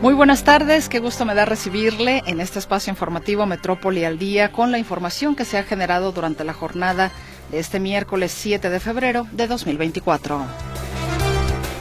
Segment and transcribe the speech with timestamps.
[0.00, 4.52] Muy buenas tardes, qué gusto me da recibirle en este espacio informativo Metrópoli al Día
[4.52, 7.10] con la información que se ha generado durante la jornada
[7.50, 10.40] de este miércoles 7 de febrero de 2024.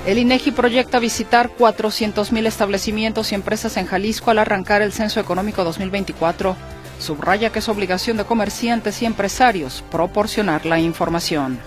[0.07, 5.63] El INEGI proyecta visitar 400.000 establecimientos y empresas en Jalisco al arrancar el Censo Económico
[5.63, 6.55] 2024.
[6.97, 11.59] Subraya que es obligación de comerciantes y empresarios proporcionar la información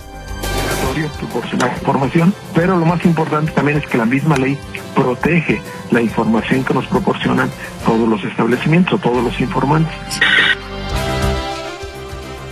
[1.18, 4.58] proporcionar información, pero lo más importante también es que la misma ley
[4.94, 7.50] protege la información que nos proporcionan
[7.84, 9.94] todos los establecimientos o todos los informantes.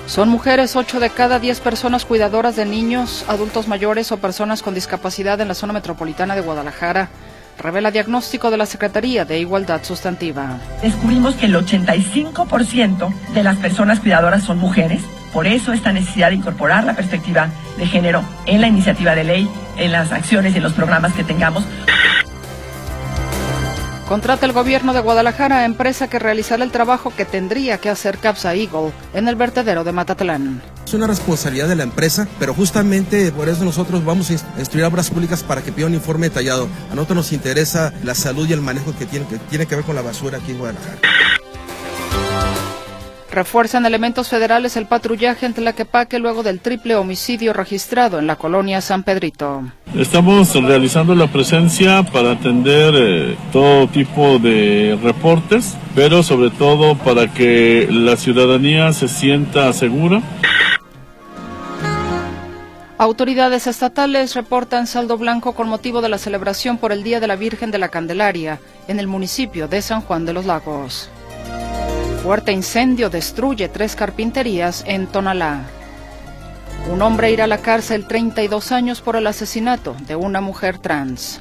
[0.07, 4.75] Son mujeres 8 de cada 10 personas cuidadoras de niños, adultos mayores o personas con
[4.75, 7.11] discapacidad en la zona metropolitana de Guadalajara.
[7.59, 10.59] Revela diagnóstico de la Secretaría de Igualdad Sustantiva.
[10.81, 15.03] Descubrimos que el 85% de las personas cuidadoras son mujeres.
[15.33, 19.51] Por eso esta necesidad de incorporar la perspectiva de género en la iniciativa de ley,
[19.77, 21.65] en las acciones y en los programas que tengamos.
[24.09, 28.17] Contrata el gobierno de Guadalajara a empresa que realizará el trabajo que tendría que hacer
[28.17, 30.63] Capsa Eagle en el vertedero de Matatlán.
[30.87, 34.89] Es una responsabilidad de la empresa, pero justamente por eso nosotros vamos a instruir a
[34.89, 36.69] obras públicas para que pida un informe detallado.
[36.91, 39.85] A nosotros nos interesa la salud y el manejo que tiene que, tiene que ver
[39.85, 40.97] con la basura aquí en Guadalajara.
[43.31, 48.81] Refuerzan elementos federales el patrullaje en Tlaquepaque luego del triple homicidio registrado en la colonia
[48.81, 49.65] San Pedrito.
[49.95, 57.33] Estamos realizando la presencia para atender eh, todo tipo de reportes, pero sobre todo para
[57.33, 60.23] que la ciudadanía se sienta segura.
[62.97, 67.37] Autoridades estatales reportan saldo blanco con motivo de la celebración por el Día de la
[67.37, 68.59] Virgen de la Candelaria
[68.89, 71.09] en el municipio de San Juan de los Lagos.
[72.23, 75.63] Fuerte incendio destruye tres carpinterías en Tonalá.
[76.91, 81.41] Un hombre irá a la cárcel 32 años por el asesinato de una mujer trans.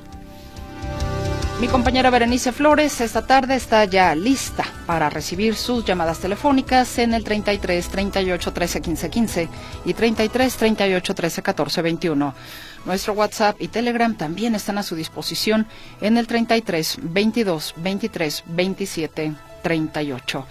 [1.60, 7.16] Mi compañera Berenice Flores esta tarde está ya lista para recibir sus llamadas telefónicas en
[7.16, 9.50] el 33 38 13 15 15
[9.86, 12.34] y 33 38 13 14 21.
[12.86, 15.66] Nuestro WhatsApp y Telegram también están a su disposición
[16.00, 19.34] en el 33 22 23 27
[19.64, 20.46] 38.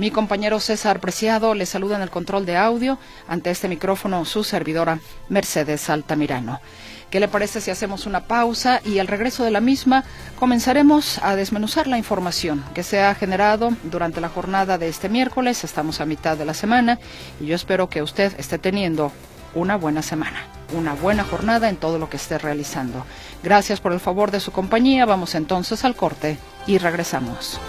[0.00, 4.44] Mi compañero César Preciado le saluda en el control de audio ante este micrófono su
[4.44, 6.58] servidora Mercedes Altamirano.
[7.10, 10.04] ¿Qué le parece si hacemos una pausa y al regreso de la misma
[10.38, 15.64] comenzaremos a desmenuzar la información que se ha generado durante la jornada de este miércoles?
[15.64, 16.98] Estamos a mitad de la semana
[17.38, 19.12] y yo espero que usted esté teniendo
[19.54, 23.04] una buena semana, una buena jornada en todo lo que esté realizando.
[23.42, 25.04] Gracias por el favor de su compañía.
[25.04, 27.60] Vamos entonces al corte y regresamos.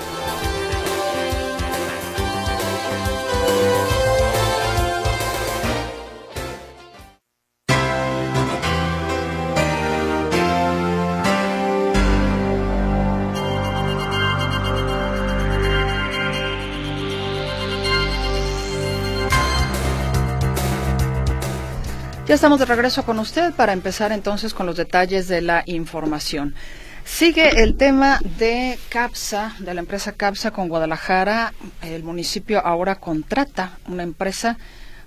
[22.31, 26.55] Ya estamos de regreso con usted para empezar entonces con los detalles de la información.
[27.03, 31.53] Sigue el tema de CAPSA, de la empresa CAPSA con Guadalajara.
[31.81, 34.57] El municipio ahora contrata una empresa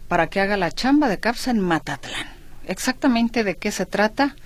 [0.07, 2.27] para que haga la chamba de CAPSA en Matatlán.
[2.67, 4.37] ¿Exactamente de qué se trata?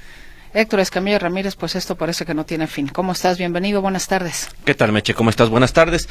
[0.54, 2.86] Héctor Escamilla Ramírez, pues esto parece que no tiene fin.
[2.86, 3.38] ¿Cómo estás?
[3.38, 4.50] Bienvenido, buenas tardes.
[4.64, 5.14] ¿Qué tal, Meche?
[5.14, 5.48] ¿Cómo estás?
[5.48, 6.08] Buenas tardes.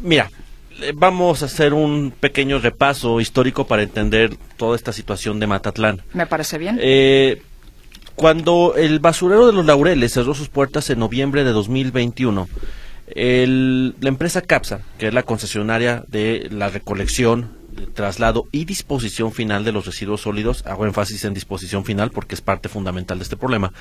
[0.00, 0.30] Mira,
[0.94, 6.02] vamos a hacer un pequeño repaso histórico para entender toda esta situación de Matatlán.
[6.12, 6.78] Me parece bien.
[6.80, 7.42] Eh,
[8.14, 12.48] cuando el basurero de los Laureles cerró sus puertas en noviembre de 2021,
[13.08, 17.50] el, la empresa CAPSA, que es la concesionaria de la recolección,
[17.92, 22.40] traslado y disposición final de los residuos sólidos, hago énfasis en disposición final porque es
[22.40, 23.72] parte fundamental de este problema,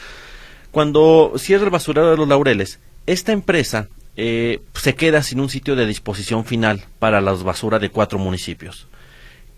[0.72, 5.76] cuando cierra el basurero de los Laureles, esta empresa eh, se queda sin un sitio
[5.76, 8.88] de disposición final para la basura de cuatro municipios.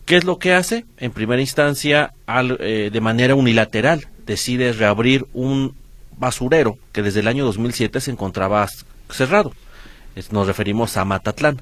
[0.06, 0.86] ¿Qué es lo que hace?
[0.98, 5.76] En primera instancia, eh, de manera unilateral, decide reabrir un
[6.18, 8.68] basurero que desde el año 2007 se encontraba
[9.10, 9.52] cerrado.
[10.32, 11.62] nos referimos a Matatlán.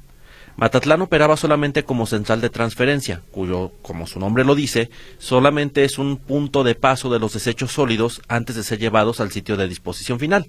[0.55, 5.97] Matatlán operaba solamente como central de transferencia, cuyo, como su nombre lo dice, solamente es
[5.97, 9.67] un punto de paso de los desechos sólidos antes de ser llevados al sitio de
[9.67, 10.47] disposición final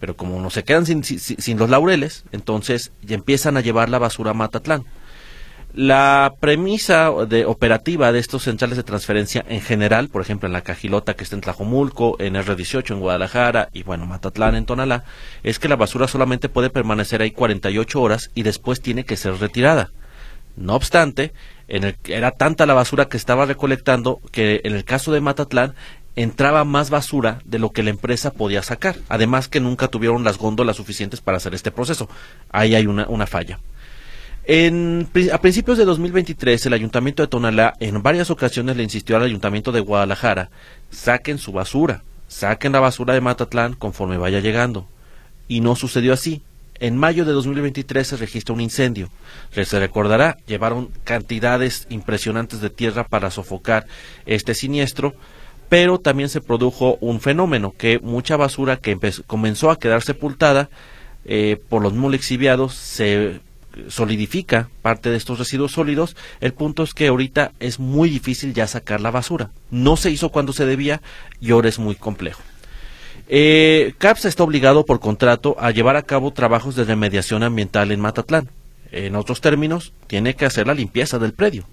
[0.00, 3.98] pero como no se quedan sin, sin, los laureles, entonces ya empiezan a llevar la
[3.98, 4.84] basura a Matatlán.
[5.74, 10.62] La premisa de, operativa de estos centrales de transferencia en general, por ejemplo en la
[10.62, 15.04] Cajilota que está en Tlajomulco, en R18 en Guadalajara y bueno, Matatlán en Tonalá,
[15.42, 19.34] es que la basura solamente puede permanecer ahí 48 horas y después tiene que ser
[19.34, 19.90] retirada.
[20.56, 21.34] No obstante,
[21.68, 25.74] en el, era tanta la basura que estaba recolectando que en el caso de Matatlán
[26.16, 28.96] entraba más basura de lo que la empresa podía sacar.
[29.08, 32.08] Además que nunca tuvieron las góndolas suficientes para hacer este proceso.
[32.50, 33.60] Ahí hay una, una falla.
[34.48, 39.24] En, a principios de 2023, el Ayuntamiento de Tonalá en varias ocasiones le insistió al
[39.24, 40.50] Ayuntamiento de Guadalajara,
[40.90, 44.86] saquen su basura, saquen la basura de Matatlán conforme vaya llegando.
[45.48, 46.42] Y no sucedió así.
[46.78, 49.10] En mayo de 2023 se registra un incendio.
[49.50, 53.86] Se recordará, llevaron cantidades impresionantes de tierra para sofocar
[54.26, 55.14] este siniestro,
[55.68, 60.68] pero también se produjo un fenómeno, que mucha basura que comenzó a quedar sepultada
[61.24, 63.40] eh, por los muy exhibiados se
[63.88, 68.66] solidifica parte de estos residuos sólidos, el punto es que ahorita es muy difícil ya
[68.66, 69.50] sacar la basura.
[69.70, 71.02] No se hizo cuando se debía
[71.40, 72.42] y ahora es muy complejo.
[73.28, 78.00] Eh, CAPS está obligado por contrato a llevar a cabo trabajos de remediación ambiental en
[78.00, 78.48] Matatlán.
[78.92, 81.66] En otros términos, tiene que hacer la limpieza del predio.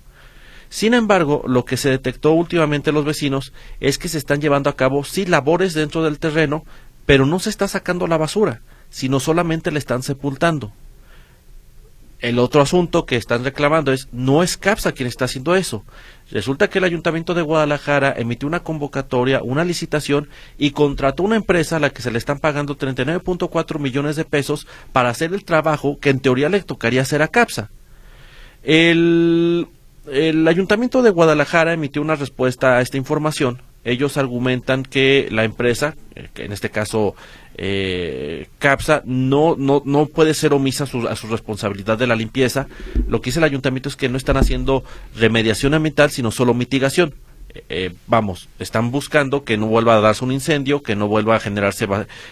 [0.74, 4.76] Sin embargo, lo que se detectó últimamente los vecinos es que se están llevando a
[4.76, 6.66] cabo sí labores dentro del terreno,
[7.06, 10.72] pero no se está sacando la basura, sino solamente la están sepultando.
[12.22, 15.86] El otro asunto que están reclamando es, no es CAPSA quien está haciendo eso.
[16.32, 20.28] Resulta que el Ayuntamiento de Guadalajara emitió una convocatoria, una licitación
[20.58, 24.66] y contrató una empresa a la que se le están pagando 39.4 millones de pesos
[24.92, 27.70] para hacer el trabajo que en teoría le tocaría hacer a CAPSA.
[28.64, 29.68] El,
[30.12, 33.62] el Ayuntamiento de Guadalajara emitió una respuesta a esta información.
[33.86, 37.16] Ellos argumentan que la empresa, eh, que en este caso
[37.58, 42.68] eh, CAPSA no, no, no puede ser omisa su, a su, responsabilidad de la limpieza.
[43.08, 44.84] Lo que dice el ayuntamiento es que no están haciendo
[45.16, 47.14] remediación ambiental, sino solo mitigación.
[47.70, 51.40] Eh, vamos, están buscando que no vuelva a darse un incendio, que no vuelva a
[51.40, 51.88] generarse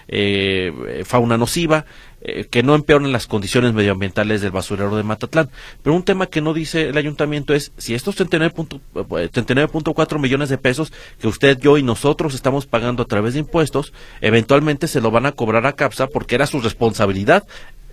[0.07, 1.85] eh, fauna nociva,
[2.23, 5.49] eh, que no empeoren las condiciones medioambientales del basurero de Matatlán.
[5.81, 10.93] Pero un tema que no dice el ayuntamiento es si estos 39.4 millones de pesos
[11.19, 13.91] que usted, yo y nosotros estamos pagando a través de impuestos,
[14.21, 17.43] eventualmente se lo van a cobrar a CAPSA porque era su responsabilidad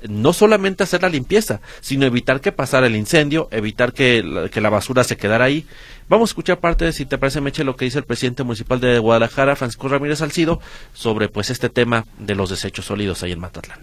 [0.09, 4.61] no solamente hacer la limpieza, sino evitar que pasara el incendio, evitar que la, que
[4.61, 5.67] la basura se quedara ahí.
[6.09, 8.81] Vamos a escuchar parte de, si te parece, Meche, lo que dice el presidente municipal
[8.81, 10.61] de Guadalajara, Francisco Ramírez Salcido,
[10.93, 13.81] sobre pues este tema de los desechos sólidos ahí en Matatlán.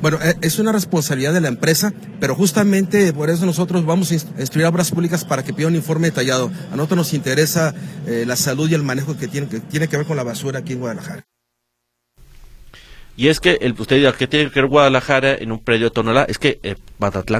[0.00, 4.14] Bueno, e, es una responsabilidad de la empresa, pero justamente por eso nosotros vamos a
[4.14, 6.50] instruir obras públicas para que pida un informe detallado.
[6.72, 7.74] A nosotros nos interesa
[8.06, 10.60] eh, la salud y el manejo que tiene, que tiene que ver con la basura
[10.60, 11.24] aquí en Guadalajara.
[13.16, 15.90] Y es que el, usted dirá que tiene que ver Guadalajara en un predio de
[15.90, 16.24] Tonalá.
[16.28, 16.76] Es que eh,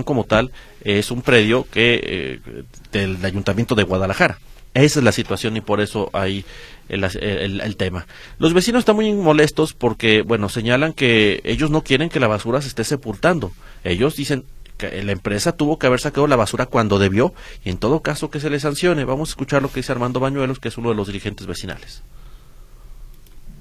[0.05, 4.39] como tal es un predio que eh, del Ayuntamiento de Guadalajara.
[4.75, 6.45] Esa es la situación y por eso hay
[6.89, 8.07] el, tema.
[8.39, 12.61] Los vecinos están muy molestos porque, bueno, señalan que ellos no quieren que la basura
[12.61, 13.53] se esté sepultando.
[13.85, 14.45] Ellos dicen
[14.77, 17.33] que la empresa tuvo que haber sacado la basura cuando debió
[17.65, 19.05] y en todo caso que se le sancione.
[19.05, 22.03] Vamos a escuchar lo que dice Armando Bañuelos, que es uno de los dirigentes vecinales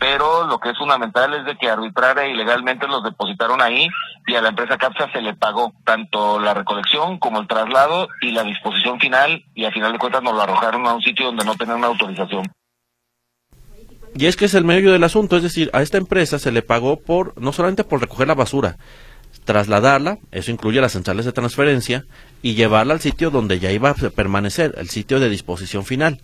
[0.03, 3.87] pero lo que es fundamental es de que arbitraria y legalmente los depositaron ahí
[4.27, 8.31] y a la empresa CAPSA se le pagó tanto la recolección como el traslado y
[8.31, 11.45] la disposición final y al final de cuentas nos lo arrojaron a un sitio donde
[11.45, 12.51] no tenían una autorización.
[14.13, 16.63] Y es que es el medio del asunto, es decir, a esta empresa se le
[16.63, 18.75] pagó por no solamente por recoger la basura,
[19.45, 22.03] trasladarla, eso incluye las centrales de transferencia,
[22.41, 26.19] y llevarla al sitio donde ya iba a permanecer, el sitio de disposición final.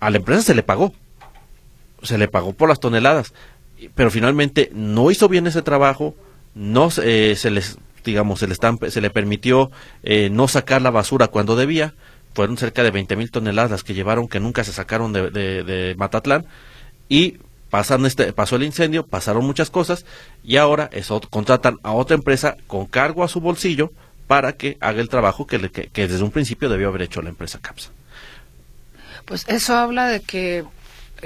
[0.00, 0.92] A la empresa se le pagó,
[2.04, 3.32] se le pagó por las toneladas,
[3.94, 6.14] pero finalmente no hizo bien ese trabajo,
[6.54, 8.56] no eh, se les digamos se le
[8.90, 9.70] se le permitió
[10.02, 11.94] eh, no sacar la basura cuando debía,
[12.34, 15.64] fueron cerca de 20 mil toneladas las que llevaron que nunca se sacaron de, de,
[15.64, 16.46] de Matatlán.
[17.08, 17.38] Y
[17.70, 20.04] pasan este, pasó el incendio, pasaron muchas cosas
[20.44, 23.92] y ahora eso, contratan a otra empresa con cargo a su bolsillo
[24.26, 27.30] para que haga el trabajo que, le, que desde un principio debió haber hecho la
[27.30, 27.90] empresa CAPSA.
[29.24, 30.64] Pues eso habla de que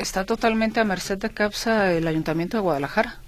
[0.00, 3.18] está totalmente a merced de CAPSA el Ayuntamiento de Guadalajara.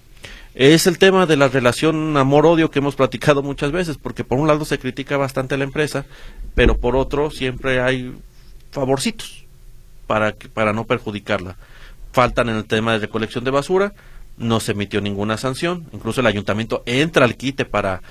[0.55, 4.49] Es el tema de la relación amor-odio que hemos platicado muchas veces, porque por un
[4.49, 6.07] lado se critica bastante a la empresa,
[6.55, 8.13] pero por otro siempre hay
[8.73, 9.45] favorcitos
[10.07, 11.57] para, para no perjudicarla.
[12.13, 13.93] Faltan en el tema de recolección de basura,
[14.37, 18.03] no se emitió ninguna sanción, incluso el ayuntamiento entra al quite para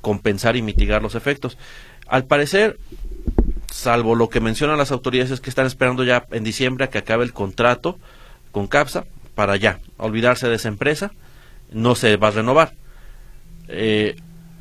[0.00, 1.58] compensar y mitigar los efectos.
[2.06, 2.78] Al parecer,
[3.72, 6.98] salvo lo que mencionan las autoridades es que están esperando ya en diciembre a que
[6.98, 7.98] acabe el contrato
[8.50, 11.12] con CAPSA para ya olvidarse de esa empresa,
[11.70, 12.74] no se va a renovar.
[13.68, 14.16] Eh,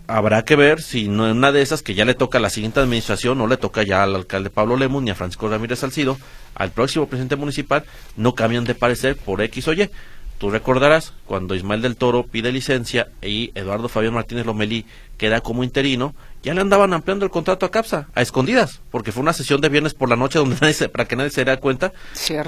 [0.07, 2.49] habrá que ver si no en una de esas que ya le toca a la
[2.49, 6.17] siguiente administración, no le toca ya al alcalde Pablo Lemus ni a Francisco Ramírez Salcido,
[6.55, 7.83] al próximo presidente municipal,
[8.15, 9.89] no cambian de parecer por X o Y.
[10.37, 14.85] Tú recordarás cuando Ismael del Toro pide licencia y Eduardo Fabián Martínez Lomelí
[15.17, 19.21] queda como interino, ya le andaban ampliando el contrato a CAPSA, a escondidas, porque fue
[19.21, 21.59] una sesión de viernes por la noche donde nadie se, para que nadie se diera
[21.59, 21.93] cuenta.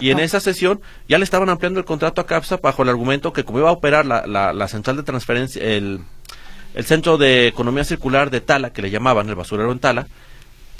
[0.02, 3.34] Y en esa sesión ya le estaban ampliando el contrato a CAPSA bajo el argumento
[3.34, 6.00] que como iba a operar la, la, la central de transferencia, el,
[6.74, 10.08] el Centro de Economía Circular de Tala, que le llamaban el basurero en Tala,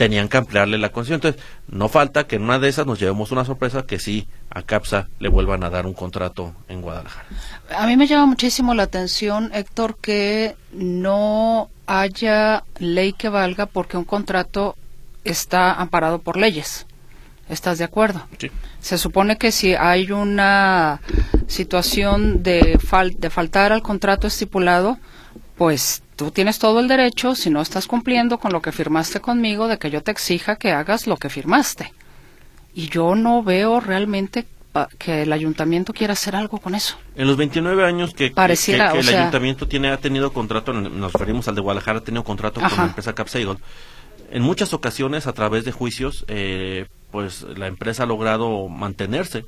[0.04, 1.16] tenían que ampliarle la concesión.
[1.24, 4.62] Entonces, no falta que en una de esas nos llevemos una sorpresa que sí a
[4.62, 7.26] CAPSA le vuelvan a dar un contrato en Guadalajara.
[7.74, 13.96] A mí me llama muchísimo la atención, Héctor, que no haya ley que valga porque
[13.96, 14.76] un contrato
[15.24, 16.86] está amparado por leyes.
[17.48, 18.28] ¿Estás de acuerdo?
[18.40, 18.52] Sí.
[18.82, 21.00] Se supone que si hay una
[21.48, 22.78] situación de,
[23.18, 24.98] de faltar al contrato estipulado,
[25.58, 29.68] pues tú tienes todo el derecho, si no estás cumpliendo con lo que firmaste conmigo,
[29.68, 31.94] de que yo te exija que hagas lo que firmaste.
[32.74, 34.48] Y yo no veo realmente
[34.98, 36.98] que el ayuntamiento quiera hacer algo con eso.
[37.16, 41.62] En los 29 años que, el ayuntamiento tiene ha tenido contrato, nos referimos al de
[41.62, 43.60] Guadalajara, ha tenido contrato con la empresa Capsaidon.
[44.32, 49.46] En muchas ocasiones, a través de juicios, eh, pues la empresa ha logrado mantenerse,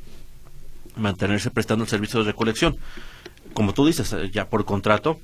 [0.95, 2.77] mantenerse prestando el servicio de recolección.
[3.55, 5.19] Como tú dices, eh, ya por contrato,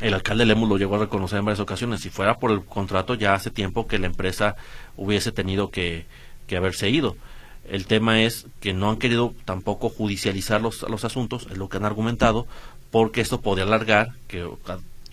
[0.00, 2.00] el alcalde Lemus lo llegó a reconocer en varias ocasiones.
[2.00, 4.56] Si fuera por el contrato, ya hace tiempo que la empresa
[4.96, 6.06] hubiese tenido que,
[6.56, 7.16] haberse ido.
[7.68, 11.78] El tema es que no han querido tampoco judicializar los, los asuntos, es lo que
[11.78, 12.46] han argumentado,
[12.90, 14.48] porque esto podría alargar que,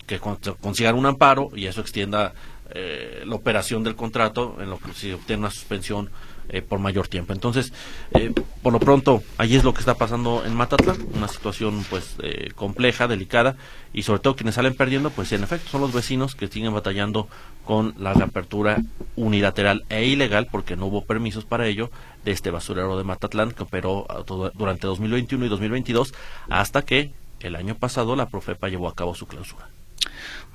[0.06, 2.32] que consigan un amparo y eso extienda
[2.70, 6.10] eh, la operación del contrato en lo que se obtiene una suspensión
[6.48, 7.32] eh, por mayor tiempo.
[7.32, 7.72] Entonces,
[8.12, 8.32] eh,
[8.62, 12.50] por lo pronto, ahí es lo que está pasando en Matatla, una situación pues eh,
[12.54, 13.56] compleja, delicada,
[13.92, 17.28] y sobre todo quienes salen perdiendo, pues en efecto son los vecinos que siguen batallando
[17.64, 18.78] con la reapertura
[19.16, 21.90] unilateral e ilegal, porque no hubo permisos para ello,
[22.24, 24.06] de este basurero de Matatlán que operó
[24.54, 26.14] durante 2021 y 2022,
[26.48, 29.68] hasta que el año pasado la Profepa llevó a cabo su clausura.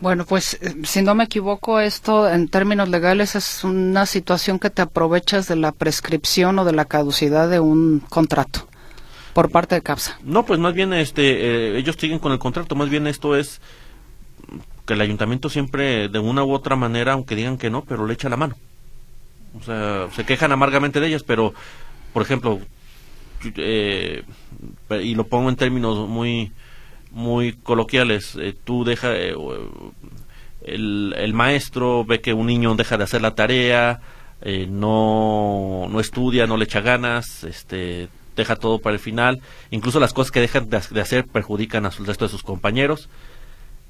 [0.02, 4.70] Bueno, pues eh, si no me equivoco, esto en términos legales es una situación que
[4.70, 8.68] te aprovechas de la prescripción o de la caducidad de un contrato
[9.34, 10.20] por parte de CAPSA.
[10.24, 13.62] No, pues más bien este, eh, ellos siguen con el contrato, más bien esto es
[14.86, 18.14] que el ayuntamiento siempre de una u otra manera, aunque digan que no, pero le
[18.14, 18.56] echa la mano.
[19.60, 21.54] O sea, se quejan amargamente de ellas, pero,
[22.14, 22.60] por ejemplo,
[23.56, 24.24] eh,
[25.02, 26.52] y lo pongo en términos muy
[27.12, 28.36] muy coloquiales.
[28.40, 29.36] Eh, tú deja, eh,
[30.64, 34.02] el, el, maestro ve que un niño deja de hacer la tarea,
[34.42, 39.42] eh, no, no estudia, no le echa ganas, este, deja todo para el final.
[39.72, 43.10] Incluso las cosas que dejan de, hacer perjudican al resto de sus compañeros.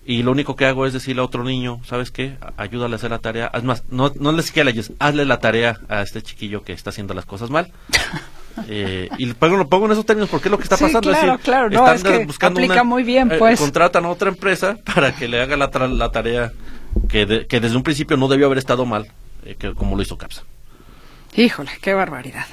[0.06, 2.38] Y lo único que hago es decirle a otro niño, ¿sabes qué?
[2.58, 3.52] Ayúdale a hacer la tarea.
[3.54, 6.90] Es más, no, no le siquiera le hazle la tarea a este chiquillo que está
[6.90, 7.72] haciendo las cosas mal.
[8.68, 11.02] Eh, y lo pongo en esos términos porque es lo que está pasando.
[11.02, 13.60] Claro, claro, no, es que buscando aplica muy bien, eh, pues.
[13.60, 16.52] contratan a otra empresa para que le haga la, la tarea
[17.08, 19.08] que, que, desde un principio no debió haber estado mal,
[19.46, 20.44] eh, que, como lo hizo CAPSA.
[21.36, 22.46] Híjole, qué barbaridad.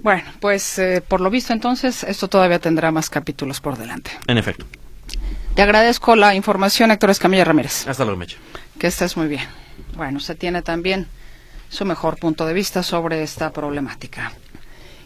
[0.00, 4.10] Bueno, pues por lo visto entonces esto todavía tendrá más capítulos por delante.
[4.26, 4.64] En efecto.
[5.54, 7.86] Te agradezco la información, Héctor Escamilla Ramírez.
[7.86, 8.36] Hasta luego, Meche.
[8.78, 9.44] Que estés muy bien.
[9.94, 11.08] Bueno, se tiene también
[11.68, 14.32] su mejor punto de vista sobre esta problemática.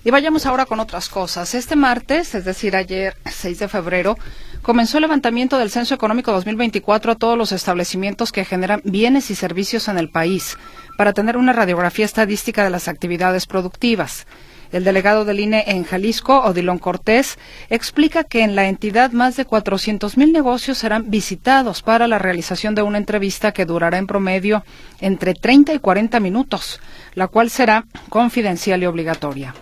[0.07, 1.55] Y vayamos ahora con otras cosas.
[1.55, 4.19] Este martes, es decir, ayer, 6 de febrero,
[4.61, 9.35] comenzó el levantamiento del Censo Económico 2024 a todos los establecimientos que generan bienes y
[9.35, 10.59] servicios en el país,
[10.99, 14.27] para tener una radiografía estadística de las actividades productivas.
[14.73, 17.39] El delegado del INE en Jalisco, Odilon Cortés,
[17.71, 22.83] explica que en la entidad más de 400.000 negocios serán visitados para la realización de
[22.83, 24.65] una entrevista que durará en promedio
[25.01, 26.81] entre 30 y 40 minutos,
[27.15, 29.55] la cual será confidencial y obligatoria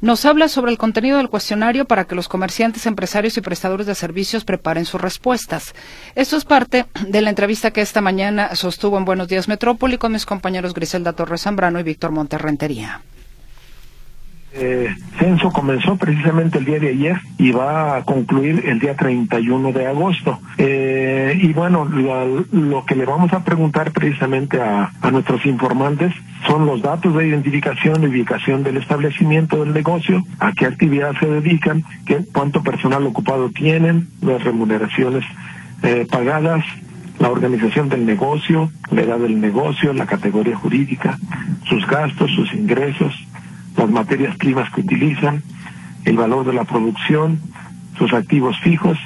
[0.00, 3.94] nos habla sobre el contenido del cuestionario para que los comerciantes, empresarios y prestadores de
[3.94, 5.74] servicios preparen sus respuestas.
[6.14, 10.12] Esto es parte de la entrevista que esta mañana sostuvo en Buenos Días Metrópoli con
[10.12, 13.02] mis compañeros Griselda Torres Zambrano y Víctor Monterrentería
[14.52, 19.72] eh, censo comenzó precisamente el día de ayer y va a concluir el día 31
[19.72, 20.40] de agosto.
[20.58, 26.12] Eh, y bueno, lo, que le vamos a preguntar precisamente a, nuestros informantes
[26.46, 31.26] son los datos de identificación y ubicación del establecimiento del negocio, a qué actividad se
[31.26, 35.24] dedican, qué, cuánto personal ocupado tienen, las remuneraciones
[35.82, 36.64] eh, pagadas,
[37.18, 41.18] la organización del negocio, la edad del negocio, la categoría jurídica,
[41.68, 43.14] sus gastos, sus ingresos,
[43.76, 45.42] las materias primas que utilizan,
[46.04, 47.38] el valor de la producción,
[47.98, 48.96] sus activos fijos,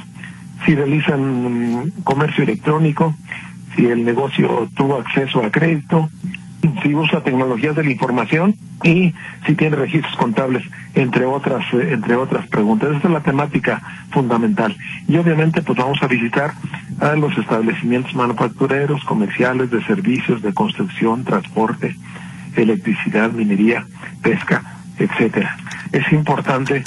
[0.65, 3.15] si realizan comercio electrónico,
[3.75, 6.09] si el negocio tuvo acceso a crédito,
[6.83, 9.15] si usa tecnologías de la información y
[9.47, 10.63] si tiene registros contables,
[10.95, 12.91] entre otras, eh, entre otras preguntas.
[12.97, 14.77] Esa es la temática fundamental.
[15.09, 16.55] Y obviamente pues vamos a visitar
[17.01, 21.97] a los establecimientos manufactureros, comerciales, de servicios, de construcción, transporte,
[22.57, 23.87] electricidad, minería,
[24.23, 24.63] pesca,
[24.99, 25.57] etcétera.
[25.93, 26.85] Es importante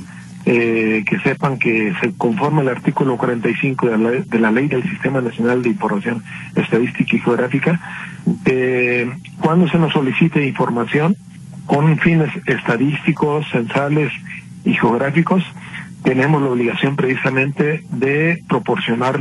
[0.49, 4.81] eh, que sepan que se conforma el artículo 45 de la, de la Ley del
[4.83, 6.23] Sistema Nacional de Información
[6.55, 7.81] Estadística y Geográfica,
[9.41, 11.17] cuando se nos solicite información
[11.65, 14.13] con fines estadísticos, censales
[14.63, 15.43] y geográficos,
[16.03, 19.19] tenemos la obligación precisamente de proporcionar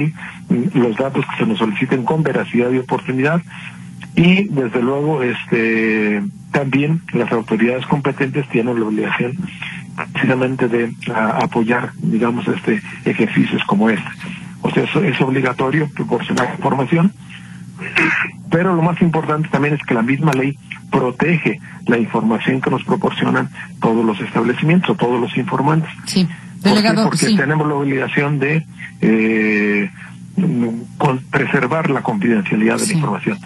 [0.75, 3.42] los datos que se nos soliciten con veracidad y oportunidad
[4.14, 9.33] y desde luego este también las autoridades competentes tienen la obligación
[10.12, 14.09] precisamente de apoyar, digamos, este ejercicios como este.
[14.62, 17.12] O sea, eso es obligatorio proporcionar información,
[18.50, 20.59] pero lo más importante también es que la misma ley
[20.91, 23.50] protege la información que nos proporcionan
[23.81, 25.91] todos los establecimientos o todos los informantes.
[26.07, 26.26] Sí,
[26.62, 28.65] delegado, Porque tenemos la obligación de
[29.00, 29.91] eh,
[31.31, 33.38] preservar la confidencialidad de la información.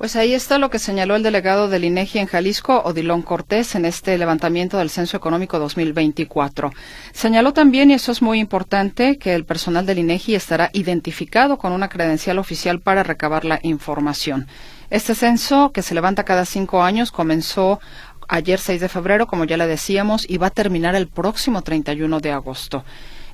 [0.00, 3.84] Pues ahí está lo que señaló el delegado del INEGI en Jalisco, Odilón Cortés, en
[3.84, 6.72] este levantamiento del Censo Económico 2024.
[7.12, 11.72] Señaló también, y eso es muy importante, que el personal del INEGI estará identificado con
[11.72, 14.46] una credencial oficial para recabar la información.
[14.88, 17.78] Este censo, que se levanta cada cinco años, comenzó
[18.26, 22.20] ayer 6 de febrero, como ya le decíamos, y va a terminar el próximo 31
[22.20, 22.86] de agosto.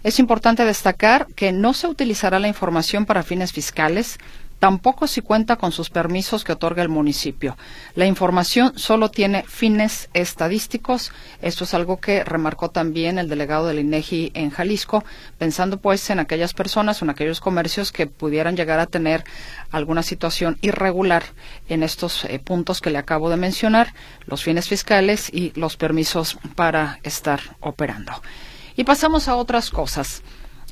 [0.03, 4.19] Es importante destacar que no se utilizará la información para fines fiscales,
[4.67, 7.57] tampoco si cuenta con sus permisos que otorga el municipio.
[7.95, 11.13] La información solo tiene fines estadísticos.
[11.41, 15.05] Esto es algo que remarcó también el delegado del INEGI en Jalisco,
[15.39, 19.23] pensando pues en aquellas personas en aquellos comercios que pudieran llegar a tener
[19.71, 21.23] alguna situación irregular
[21.69, 23.95] en estos eh, puntos que le acabo de mencionar,
[24.25, 28.21] los fines fiscales y los permisos para estar operando.
[28.75, 30.25] Y pasamos a otras cosas.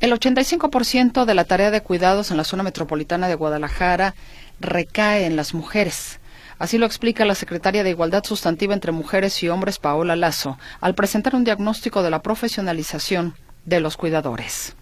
[0.05, 4.15] El 85% de la tarea de cuidados en la zona metropolitana de Guadalajara
[4.61, 6.21] recae en las mujeres.
[6.59, 10.95] Así lo explica la secretaria de Igualdad Sustantiva entre Mujeres y Hombres, Paola Lazo, al
[10.95, 14.77] presentar un diagnóstico de la profesionalización de los cuidadores.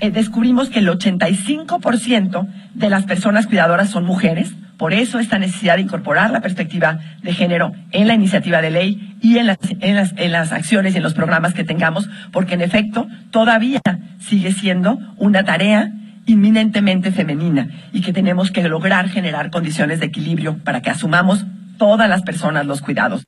[0.00, 5.76] Eh, descubrimos que el 85% de las personas cuidadoras son mujeres, por eso esta necesidad
[5.76, 9.94] de incorporar la perspectiva de género en la iniciativa de ley y en las, en
[9.94, 13.82] las, en las acciones y en los programas que tengamos, porque en efecto todavía
[14.18, 15.92] sigue siendo una tarea
[16.24, 21.44] inminentemente femenina y que tenemos que lograr generar condiciones de equilibrio para que asumamos
[21.76, 23.24] todas las personas los cuidados.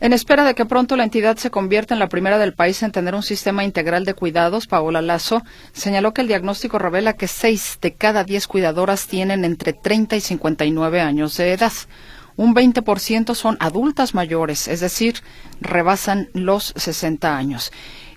[0.00, 2.90] En espera de que pronto la entidad se convierta en la primera del país en
[2.92, 7.78] tener un sistema integral de cuidados, Paola Lazo señaló que el diagnóstico revela que seis
[7.80, 11.72] de cada diez cuidadoras tienen entre 30 y 59 años de edad.
[12.36, 15.22] Un 20% son adultas mayores, es decir,
[15.60, 17.70] rebasan los 60 años.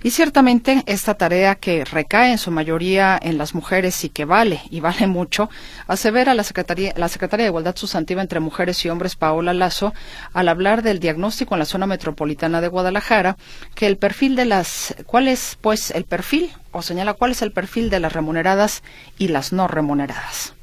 [0.03, 4.62] Y ciertamente esta tarea que recae en su mayoría en las mujeres y que vale,
[4.69, 5.49] y vale mucho,
[5.88, 9.93] asevera la Secretaría, la Secretaria de Igualdad Sustantiva entre Mujeres y Hombres, Paola Lazo,
[10.33, 13.38] al hablar del diagnóstico en la zona metropolitana de Guadalajara,
[13.75, 16.51] que el perfil de las, ¿cuál es pues el perfil?
[16.71, 18.83] O señala cuál es el perfil de las remuneradas
[19.17, 20.56] y las no remuneradas.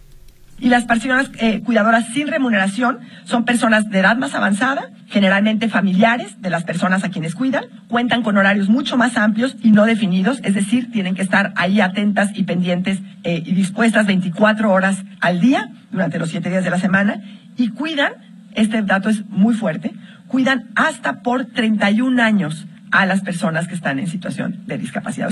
[0.59, 6.41] Y las personas eh, cuidadoras sin remuneración son personas de edad más avanzada, generalmente familiares
[6.41, 10.41] de las personas a quienes cuidan, cuentan con horarios mucho más amplios y no definidos,
[10.43, 15.41] es decir, tienen que estar ahí atentas y pendientes eh, y dispuestas 24 horas al
[15.41, 17.23] día durante los 7 días de la semana
[17.57, 18.13] y cuidan,
[18.55, 19.93] este dato es muy fuerte,
[20.29, 25.31] cuidan hasta por 31 años a las personas que están en situación de discapacidad.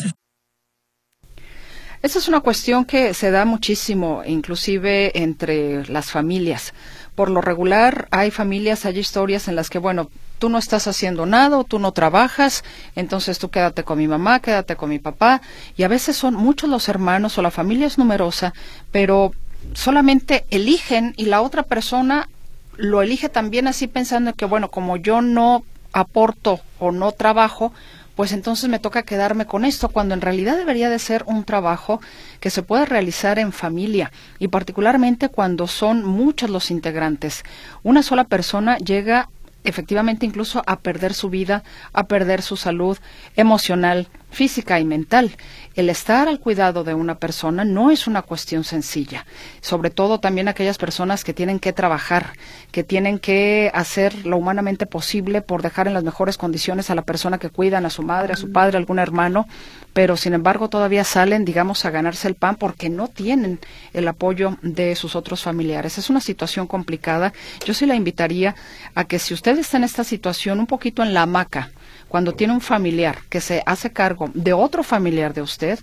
[2.03, 6.75] Esa es una cuestión que se da muchísimo, inclusive entre las familias.
[7.15, 10.11] Por lo regular, hay familias, hay historias en las que, bueno,
[10.41, 12.65] tú no estás haciendo nada tú no trabajas,
[12.97, 15.41] entonces tú quédate con mi mamá, quédate con mi papá.
[15.77, 18.53] Y a veces son muchos los hermanos o la familia es numerosa,
[18.91, 19.31] pero
[19.75, 22.29] solamente eligen y la otra persona
[22.77, 25.63] lo elige también así pensando que, bueno, como yo no
[25.93, 27.73] aporto o no trabajo,
[28.15, 32.01] pues entonces me toca quedarme con esto, cuando en realidad debería de ser un trabajo
[32.41, 37.43] que se puede realizar en familia y particularmente cuando son muchos los integrantes.
[37.83, 39.29] Una sola persona llega
[39.65, 42.99] efectivamente incluso a perder su vida, a perder su salud
[43.37, 45.37] emocional, física y mental.
[45.75, 49.25] El estar al cuidado de una persona no es una cuestión sencilla,
[49.61, 52.33] sobre todo también aquellas personas que tienen que trabajar,
[52.73, 57.03] que tienen que hacer lo humanamente posible por dejar en las mejores condiciones a la
[57.03, 59.47] persona que cuidan, a su madre, a su padre, a algún hermano,
[59.93, 63.59] pero sin embargo todavía salen, digamos, a ganarse el pan porque no tienen
[63.93, 65.99] el apoyo de sus otros familiares.
[65.99, 67.33] Es una situación complicada.
[67.65, 68.55] Yo sí la invitaría
[68.95, 71.71] a que si usted está en esta situación un poquito en la hamaca,
[72.13, 75.79] cuando tiene un familiar que se hace cargo de otro familiar de usted,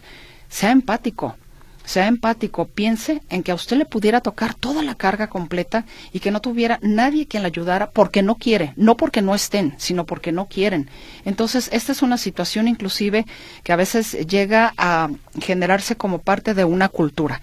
[0.47, 1.35] sea empático,
[1.83, 6.19] sea empático, piense en que a usted le pudiera tocar toda la carga completa y
[6.19, 10.05] que no tuviera nadie quien le ayudara porque no quiere, no porque no estén, sino
[10.05, 10.87] porque no quieren.
[11.25, 13.25] Entonces, esta es una situación inclusive
[13.63, 15.09] que a veces llega a
[15.41, 17.41] generarse como parte de una cultura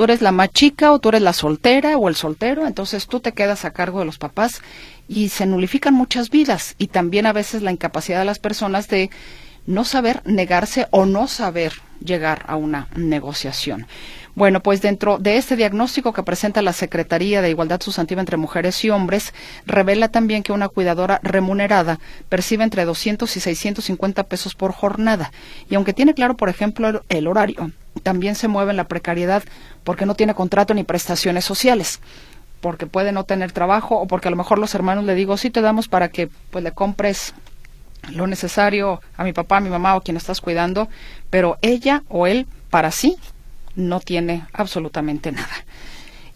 [0.00, 3.20] tú eres la más chica o tú eres la soltera o el soltero, entonces tú
[3.20, 4.62] te quedas a cargo de los papás
[5.08, 9.10] y se nulifican muchas vidas y también a veces la incapacidad de las personas de
[9.66, 13.86] no saber negarse o no saber llegar a una negociación.
[14.34, 18.84] Bueno, pues dentro de este diagnóstico que presenta la Secretaría de Igualdad Sustantiva entre Mujeres
[18.84, 19.34] y Hombres,
[19.66, 25.32] revela también que una cuidadora remunerada percibe entre 200 y 650 pesos por jornada.
[25.68, 29.42] Y aunque tiene claro, por ejemplo, el horario, también se mueve en la precariedad
[29.84, 32.00] porque no tiene contrato ni prestaciones sociales
[32.60, 35.50] porque puede no tener trabajo o porque a lo mejor los hermanos le digo, sí
[35.50, 37.34] te damos para que pues le compres
[38.12, 40.88] lo necesario a mi papá, a mi mamá o quien estás cuidando,
[41.30, 43.16] pero ella o él para sí
[43.76, 45.54] no tiene absolutamente nada.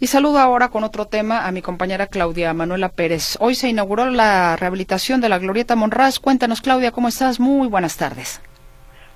[0.00, 3.38] Y saludo ahora con otro tema a mi compañera Claudia Manuela Pérez.
[3.40, 6.18] Hoy se inauguró la rehabilitación de la Glorieta Monraz.
[6.18, 7.40] Cuéntanos, Claudia, ¿cómo estás?
[7.40, 8.42] Muy buenas tardes.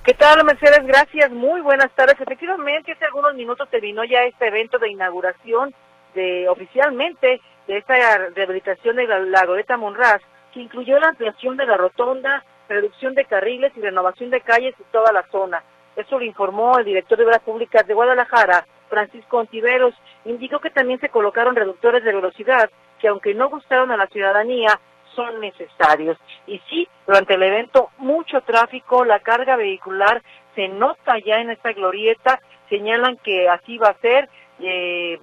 [0.03, 0.85] ¿Qué tal, Mercedes?
[0.87, 1.31] Gracias.
[1.31, 2.15] Muy buenas tardes.
[2.19, 5.75] Efectivamente, hace algunos minutos terminó ya este evento de inauguración
[6.15, 7.93] de oficialmente de esta
[8.33, 10.21] rehabilitación de la, la Glorieta Monraz,
[10.53, 14.83] que incluyó la ampliación de la rotonda, reducción de carriles y renovación de calles y
[14.91, 15.63] toda la zona.
[15.95, 19.93] Eso lo informó el director de Obras Públicas de Guadalajara, Francisco Ontiveros.
[20.25, 24.79] Indicó que también se colocaron reductores de velocidad que aunque no gustaron a la ciudadanía,
[25.15, 26.17] son necesarios.
[26.45, 30.21] Y sí, durante el evento mucho tráfico, la carga vehicular
[30.55, 35.19] se nota ya en esta glorieta, señalan que así va a ser eh,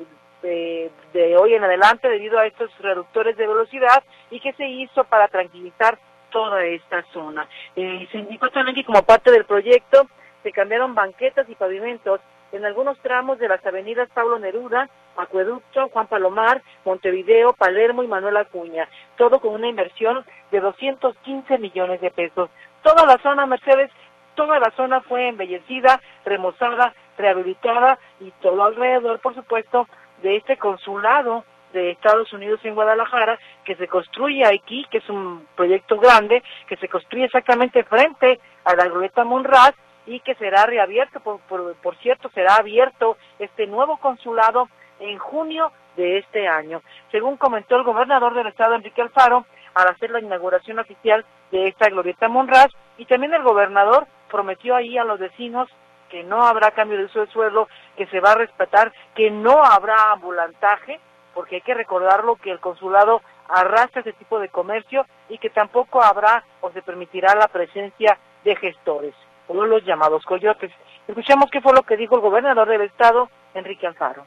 [0.46, 5.28] de, hoy en adelante debido a estos reductores de velocidad y que se hizo para
[5.28, 5.98] tranquilizar
[6.30, 7.48] toda esta zona.
[7.74, 10.08] Eh, se indicó también que como parte del proyecto
[10.42, 12.20] se cambiaron banquetas y pavimentos
[12.52, 18.36] en algunos tramos de las avenidas Pablo Neruda, Acueducto, Juan Palomar, Montevideo, Palermo y Manuel
[18.36, 22.48] Acuña, todo con una inversión de 215 millones de pesos.
[22.82, 23.90] Toda la zona, Mercedes,
[24.36, 29.88] toda la zona fue embellecida, remozada, rehabilitada y todo alrededor, por supuesto,
[30.22, 35.46] de este consulado de Estados Unidos en Guadalajara, que se construye aquí, que es un
[35.54, 39.74] proyecto grande, que se construye exactamente frente a la glorieta Monraz
[40.06, 44.68] y que será reabierto, por, por, cierto, será abierto este nuevo consulado
[45.00, 46.80] en junio de este año.
[47.10, 51.88] Según comentó el gobernador del estado, Enrique Alfaro, al hacer la inauguración oficial de esta
[51.90, 55.68] glorieta Monraz, y también el gobernador prometió ahí a los vecinos
[56.08, 59.62] que no habrá cambio de uso de suelo, que se va a respetar, que no
[59.64, 61.00] habrá ambulantaje,
[61.34, 66.02] porque hay que recordarlo que el consulado arrastra ese tipo de comercio y que tampoco
[66.02, 69.14] habrá o se permitirá la presencia de gestores
[69.48, 70.72] o los llamados coyotes.
[71.06, 74.24] Escuchemos qué fue lo que dijo el gobernador del estado, Enrique Alfaro.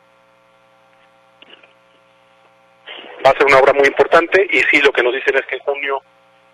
[3.25, 5.55] Va a ser una obra muy importante y sí, lo que nos dicen es que
[5.55, 6.01] en junio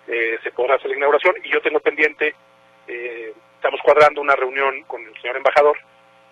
[0.07, 2.35] eh, se podrá hacer la inauguración y yo tengo pendiente,
[2.87, 3.33] eh,
[3.65, 5.75] estamos cuadrando una reunión con el señor embajador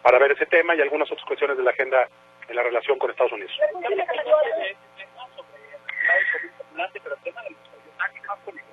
[0.03, 2.07] para ver ese tema y algunas otras cuestiones de la agenda
[2.47, 3.51] en la relación con Estados Unidos.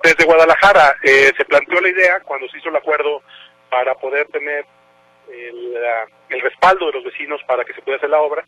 [0.03, 3.23] Desde Guadalajara eh, se planteó la idea cuando se hizo el acuerdo
[3.71, 4.63] para poder tener
[5.31, 8.45] el, respaldo de los vecinos para que se pueda hacer la obra.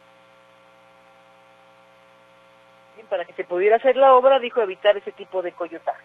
[3.10, 6.04] Para que se pudiera hacer la obra, dijo evitar ese tipo de coyotaje.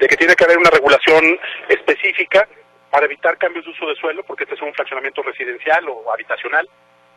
[0.00, 1.38] De que tiene que haber una regulación
[2.90, 6.68] para evitar cambios de uso de suelo, porque este es un fraccionamiento residencial o habitacional,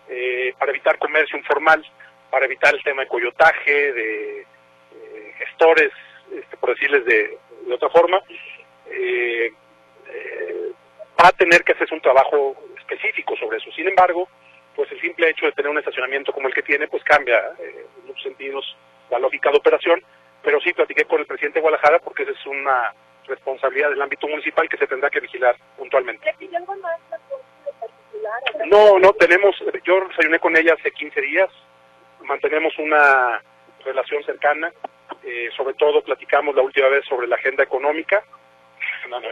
[0.09, 1.83] eh, para evitar comercio informal,
[2.29, 5.91] para evitar el tema de coyotaje, de eh, gestores,
[6.31, 7.37] este, por decirles de,
[7.71, 8.21] otra forma.
[8.87, 9.51] Eh,
[10.09, 10.71] eh,
[11.19, 13.71] va a tener que hacerse un trabajo específico sobre eso.
[13.71, 14.27] Sin embargo,
[14.75, 18.05] pues el simple hecho de tener un estacionamiento como el que tiene, pues cambia en
[18.07, 18.75] muchos sentidos
[19.09, 20.03] la lógica de operación,
[20.41, 22.93] pero sí platiqué con el presidente de Guadalajara porque esa es una
[23.27, 26.33] responsabilidad del ámbito municipal que se tendrá que vigilar puntualmente.
[28.67, 31.49] No, no, tenemos, yo desayuné con ella hace 15 días,
[32.21, 33.41] mantenemos una
[33.83, 34.71] relación cercana,
[35.23, 38.23] eh, sobre todo platicamos la última vez sobre la agenda económica,
[39.09, 39.27] no, no,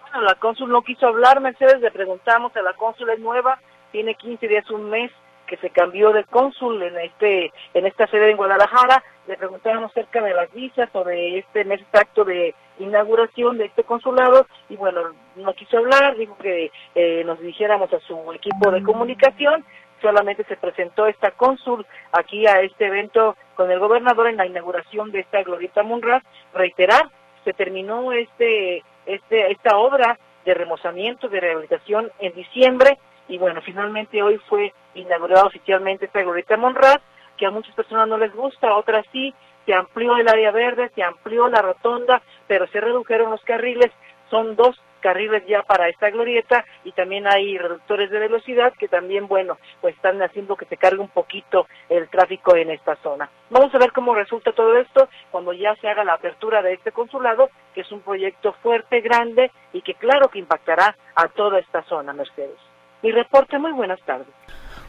[0.00, 4.14] Bueno, la cónsul no quiso hablar, Mercedes, le preguntamos a la cónsul, es nueva, tiene
[4.14, 5.10] 15 días, un mes
[5.46, 10.22] que se cambió de cónsul en este en esta sede en Guadalajara, le preguntábamos acerca
[10.22, 15.12] de las visas o de este mes exacto de inauguración de este consulado y bueno,
[15.36, 19.64] no quiso hablar, dijo que eh, nos dirigiéramos a su equipo de comunicación,
[20.00, 25.12] solamente se presentó esta cónsul aquí a este evento con el gobernador en la inauguración
[25.12, 27.08] de esta Glorieta Munras, reiterar,
[27.44, 34.22] se terminó este, este, esta obra de remozamiento, de rehabilitación en diciembre, y bueno, finalmente
[34.22, 37.00] hoy fue inaugurada oficialmente esta glorieta Monraz,
[37.42, 39.34] que a muchas personas no les gusta, a otras sí,
[39.66, 43.90] se amplió el área verde, se amplió la rotonda, pero se redujeron los carriles,
[44.30, 49.26] son dos carriles ya para esta glorieta y también hay reductores de velocidad que también,
[49.26, 53.28] bueno, pues están haciendo que se cargue un poquito el tráfico en esta zona.
[53.50, 56.92] Vamos a ver cómo resulta todo esto cuando ya se haga la apertura de este
[56.92, 61.82] consulado, que es un proyecto fuerte, grande y que claro que impactará a toda esta
[61.88, 62.60] zona, Mercedes.
[63.02, 64.28] Mi reporte, muy buenas tardes.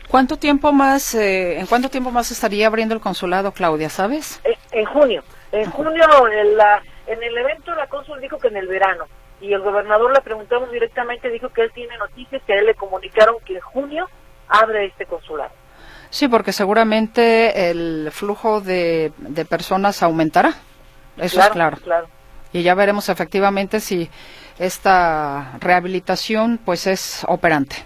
[0.07, 4.39] ¿Cuánto tiempo más, eh, en cuánto tiempo más estaría abriendo el consulado, Claudia, sabes?
[4.43, 5.23] En, en junio.
[5.51, 9.05] En junio, en, la, en el evento, la cónsul dijo que en el verano.
[9.41, 12.75] Y el gobernador le preguntamos directamente, dijo que él tiene noticias, que a él le
[12.75, 14.09] comunicaron que en junio
[14.47, 15.51] abre este consulado.
[16.09, 20.53] Sí, porque seguramente el flujo de, de personas aumentará.
[21.17, 21.77] Eso claro, es claro.
[21.77, 22.07] claro.
[22.53, 24.09] Y ya veremos efectivamente si
[24.59, 27.77] esta rehabilitación pues es operante.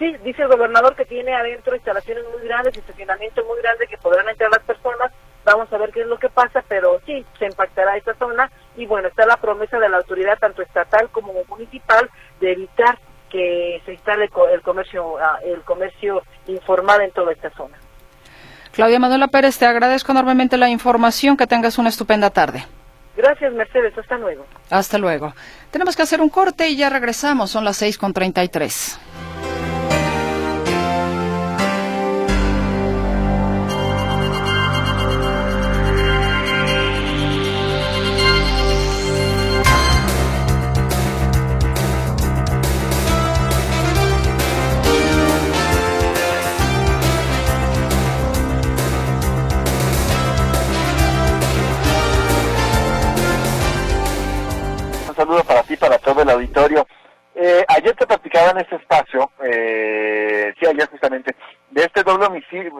[0.00, 4.26] Sí, dice el gobernador que tiene adentro instalaciones muy grandes, estacionamiento muy grande que podrán
[4.30, 5.12] entrar las personas.
[5.44, 8.50] Vamos a ver qué es lo que pasa, pero sí, se impactará esta zona.
[8.76, 12.08] Y bueno, está la promesa de la autoridad, tanto estatal como municipal,
[12.40, 17.76] de evitar que se instale el comercio, ah, el comercio informal en toda esta zona.
[18.72, 21.36] Claudia Manuela Pérez, te agradezco enormemente la información.
[21.36, 22.64] Que tengas una estupenda tarde.
[23.18, 23.96] Gracias, Mercedes.
[23.98, 24.46] Hasta luego.
[24.70, 25.34] Hasta luego.
[25.70, 27.50] Tenemos que hacer un corte y ya regresamos.
[27.50, 29.09] Son las 6.33.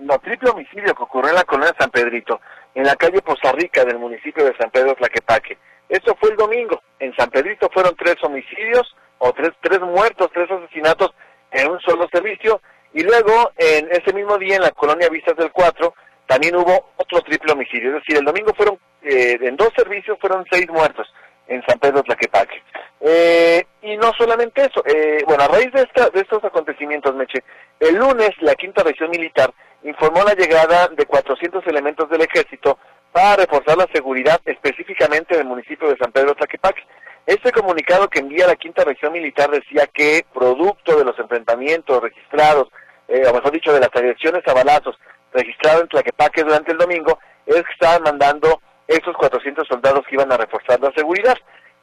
[0.02, 2.40] no, triple homicidio que ocurrió en la colonia San Pedrito,
[2.74, 5.58] en la calle Poza Rica del municipio de San Pedro Tlaquepaque.
[5.88, 6.82] Esto fue el domingo.
[6.98, 11.10] En San Pedrito fueron tres homicidios, o tres, tres muertos, tres asesinatos
[11.50, 12.60] en un solo servicio,
[12.92, 15.94] y luego, en ese mismo día, en la colonia Vistas del Cuatro,
[16.26, 17.88] también hubo otro triple homicidio.
[17.88, 21.12] Es decir, el domingo fueron, eh, en dos servicios fueron seis muertos
[21.46, 22.62] en San Pedro Tlaquepaque.
[23.00, 27.42] Eh, y no solamente eso, eh, bueno, a raíz de, esta, de estos acontecimientos, Meche,
[27.80, 32.78] el lunes la quinta región militar informó la llegada de 400 elementos del ejército
[33.10, 36.82] para reforzar la seguridad específicamente del municipio de San Pedro Tlaquepaque.
[37.26, 42.68] Este comunicado que envía la quinta región militar decía que, producto de los enfrentamientos registrados,
[43.08, 44.96] eh, o mejor dicho, de las agresiones a balazos
[45.32, 50.30] registradas en Tlaquepaque durante el domingo, es que estaban mandando esos 400 soldados que iban
[50.32, 51.36] a reforzar la seguridad.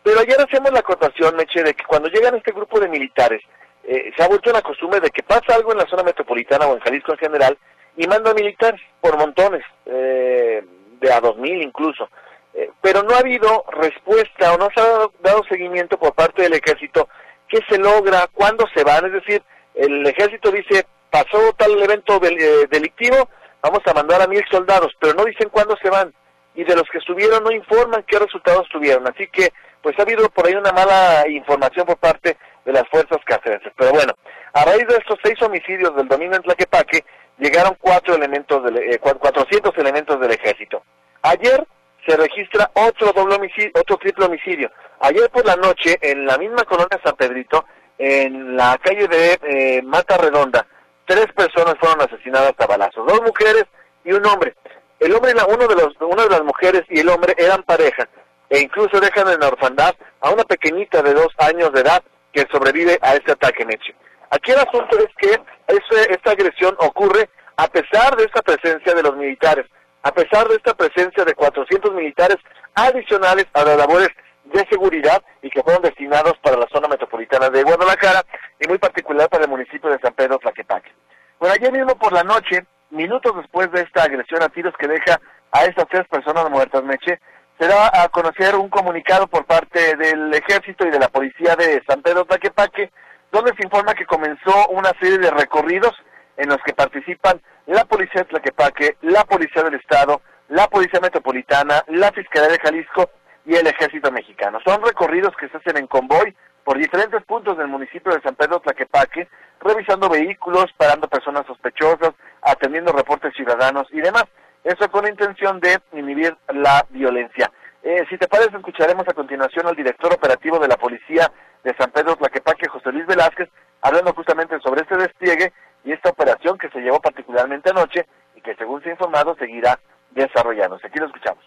[0.03, 3.41] Pero ayer hacemos la acotación, Meche, de que cuando llegan este grupo de militares,
[3.87, 6.73] eh, se ha vuelto una costumbre de que pasa algo en la zona metropolitana o
[6.75, 7.57] en Jalisco en general
[7.95, 10.63] y mandan militares por montones, eh,
[10.99, 12.09] de a 2.000 incluso.
[12.53, 16.41] Eh, pero no ha habido respuesta o no se ha dado, dado seguimiento por parte
[16.43, 17.07] del ejército
[17.47, 19.05] qué se logra, cuándo se van.
[19.05, 19.41] Es decir,
[19.75, 23.29] el ejército dice, pasó tal evento del- eh, delictivo,
[23.61, 26.13] vamos a mandar a mil soldados, pero no dicen cuándo se van
[26.55, 29.07] y de los que estuvieron no informan qué resultados tuvieron.
[29.07, 32.35] Así que, pues ha habido por ahí una mala información por parte
[32.67, 33.71] de las fuerzas castrenses.
[33.77, 34.13] Pero bueno,
[34.53, 37.03] a raíz de estos seis homicidios del domingo en Tlaquepaque,
[37.39, 40.83] llegaron cuatro elementos del, eh, cua- 400 elementos del ejército.
[41.21, 41.65] Ayer
[42.05, 44.69] se registra otro doble homicidio, otro triple homicidio.
[44.99, 47.65] Ayer por la noche, en la misma colonia San Pedrito,
[47.97, 50.65] en la calle de eh, Mata Redonda,
[51.05, 53.63] tres personas fueron asesinadas a balazos, dos mujeres
[54.03, 54.55] y un hombre.
[54.99, 58.07] El hombre, uno de los, una de las mujeres y el hombre eran pareja
[58.49, 62.01] e incluso dejan en la orfandad a una pequeñita de dos años de edad
[62.37, 63.95] que sobrevive a este ataque Meche.
[64.29, 65.31] Aquí el asunto es que
[65.67, 69.65] ese- esta agresión ocurre a pesar de esta presencia de los militares,
[70.03, 72.37] a pesar de esta presencia de 400 militares
[72.75, 74.09] adicionales a las labores
[74.43, 78.23] de seguridad y que fueron destinados para la zona metropolitana de Guadalajara
[78.59, 80.91] y muy particular para el municipio de San Pedro Tlaquepaque.
[81.39, 85.19] Bueno, ayer mismo por la noche, minutos después de esta agresión a tiros que deja
[85.51, 87.19] a estas tres personas muertas, Meche,
[87.59, 91.81] se da a conocer un comunicado por parte del Ejército y de la Policía de
[91.87, 92.91] San Pedro Tlaquepaque,
[93.31, 95.93] donde se informa que comenzó una serie de recorridos
[96.37, 101.83] en los que participan la Policía de Tlaquepaque, la Policía del Estado, la Policía Metropolitana,
[101.87, 103.09] la Fiscalía de Jalisco
[103.45, 104.59] y el Ejército Mexicano.
[104.63, 108.59] Son recorridos que se hacen en convoy por diferentes puntos del municipio de San Pedro
[108.59, 109.27] Tlaquepaque,
[109.61, 114.25] revisando vehículos, parando personas sospechosas, atendiendo reportes ciudadanos y demás.
[114.63, 117.51] Eso con la intención de inhibir la violencia.
[117.83, 121.31] Eh, si te parece, escucharemos a continuación al director operativo de la Policía
[121.63, 123.49] de San Pedro Tlaquepaque, José Luis Velázquez,
[123.81, 125.53] hablando justamente sobre este despliegue
[125.85, 129.79] y esta operación que se llevó particularmente anoche y que según se ha informado seguirá
[130.11, 130.87] desarrollándose.
[130.87, 131.43] Aquí lo escuchamos.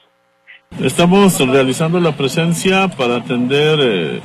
[0.83, 4.20] Estamos realizando la presencia para atender eh,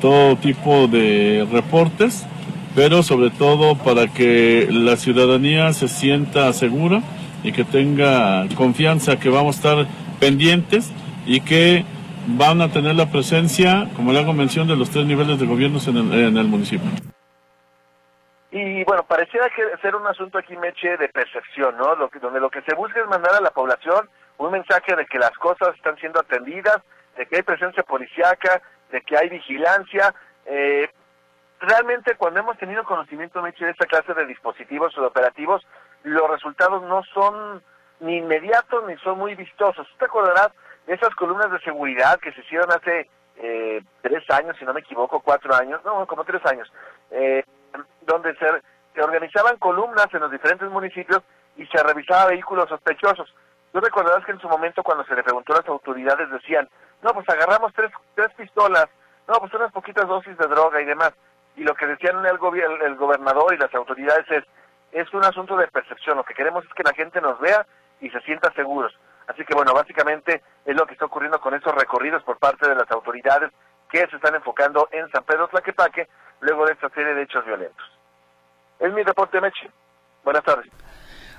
[0.00, 2.26] todo tipo de reportes,
[2.74, 7.00] pero sobre todo para que la ciudadanía se sienta segura
[7.44, 9.86] y que tenga confianza que vamos a estar
[10.18, 10.92] pendientes
[11.26, 11.84] y que
[12.26, 15.86] van a tener la presencia, como le hago mención, de los tres niveles de gobiernos
[15.86, 16.90] en el, en el municipio.
[18.50, 21.96] Y bueno, pareciera que ser un asunto aquí, Meche, de percepción, ¿no?
[21.96, 25.06] Lo que, donde lo que se busca es mandar a la población un mensaje de
[25.06, 26.78] que las cosas están siendo atendidas,
[27.16, 30.14] de que hay presencia policiaca, de que hay vigilancia.
[30.46, 30.88] Eh,
[31.60, 35.66] realmente cuando hemos tenido conocimiento, Meche, de esta clase de dispositivos o de operativos,
[36.04, 37.62] los resultados no son
[38.00, 39.86] ni inmediatos ni son muy vistosos.
[39.88, 40.50] ¿Tú te acordarás
[40.86, 44.80] de esas columnas de seguridad que se hicieron hace eh, tres años, si no me
[44.80, 46.70] equivoco, cuatro años, no, como tres años,
[47.10, 47.42] eh,
[48.02, 48.46] donde se,
[48.94, 51.22] se organizaban columnas en los diferentes municipios
[51.56, 53.34] y se revisaba vehículos sospechosos.
[53.72, 56.68] Tú recordarás que en su momento cuando se le preguntó a las autoridades decían,
[57.02, 58.86] no, pues agarramos tres, tres pistolas,
[59.26, 61.12] no, pues unas poquitas dosis de droga y demás.
[61.56, 64.44] Y lo que decían el, gobierno, el gobernador y las autoridades es,
[64.94, 66.16] es un asunto de percepción.
[66.16, 67.66] Lo que queremos es que la gente nos vea
[68.00, 68.92] y se sienta seguros.
[69.26, 72.74] Así que bueno, básicamente es lo que está ocurriendo con esos recorridos por parte de
[72.74, 73.50] las autoridades
[73.90, 76.08] que se están enfocando en San Pedro Tlaquepaque
[76.40, 77.84] luego de esta serie de hechos violentos.
[78.78, 79.70] Es mi reporte, Meche.
[80.22, 80.70] Buenas tardes.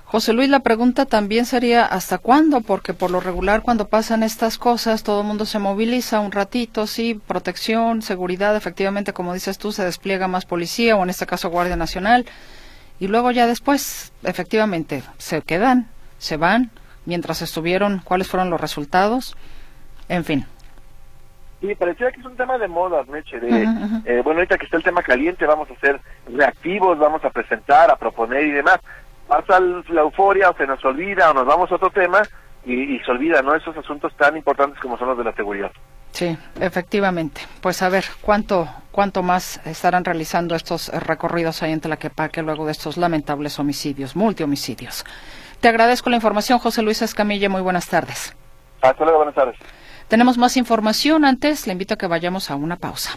[0.04, 2.60] José Luis, la pregunta también sería ¿hasta cuándo?
[2.60, 6.86] Porque por lo regular cuando pasan estas cosas todo el mundo se moviliza un ratito,
[6.86, 11.50] sí, protección, seguridad, efectivamente como dices tú, se despliega más policía o en este caso
[11.50, 12.24] Guardia Nacional
[12.98, 16.70] y luego ya después, efectivamente, se quedan, se van,
[17.04, 19.36] mientras estuvieron, cuáles fueron los resultados,
[20.08, 20.46] en fin.
[21.60, 23.40] Sí, parecía que es un tema de moda, Meche.
[23.40, 23.64] De,
[24.04, 27.90] eh, bueno, ahorita que está el tema caliente, vamos a ser reactivos, vamos a presentar,
[27.90, 28.78] a proponer y demás.
[29.26, 32.22] Pasa la euforia, o se nos olvida, o nos vamos a otro tema
[32.64, 33.54] y, y se olvida, ¿no?
[33.54, 35.72] Esos asuntos tan importantes como son los de la seguridad.
[36.16, 37.42] Sí, efectivamente.
[37.60, 42.72] Pues a ver, ¿cuánto, cuánto más estarán realizando estos recorridos ahí en Tlaquepaque luego de
[42.72, 45.04] estos lamentables homicidios, multihomicidios?
[45.60, 47.50] Te agradezco la información, José Luis Escamilla.
[47.50, 48.34] Muy buenas tardes.
[48.80, 49.56] Hasta luego, buenas tardes.
[50.08, 51.26] Tenemos más información.
[51.26, 53.10] Antes, le invito a que vayamos a una pausa.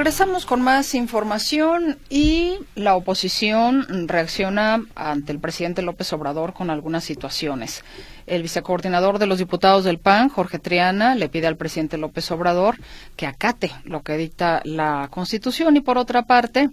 [0.00, 7.04] Regresamos con más información y la oposición reacciona ante el presidente López Obrador con algunas
[7.04, 7.84] situaciones.
[8.26, 12.76] El vicecoordinador de los diputados del PAN, Jorge Triana, le pide al presidente López Obrador
[13.14, 16.70] que acate lo que dicta la Constitución y por otra parte,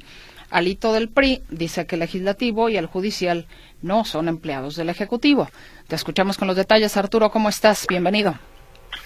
[0.49, 3.45] Alito del PRI dice que el legislativo y el judicial
[3.81, 5.49] no son empleados del Ejecutivo.
[5.89, 6.95] Te escuchamos con los detalles.
[6.95, 7.87] Arturo, ¿cómo estás?
[7.89, 8.35] Bienvenido.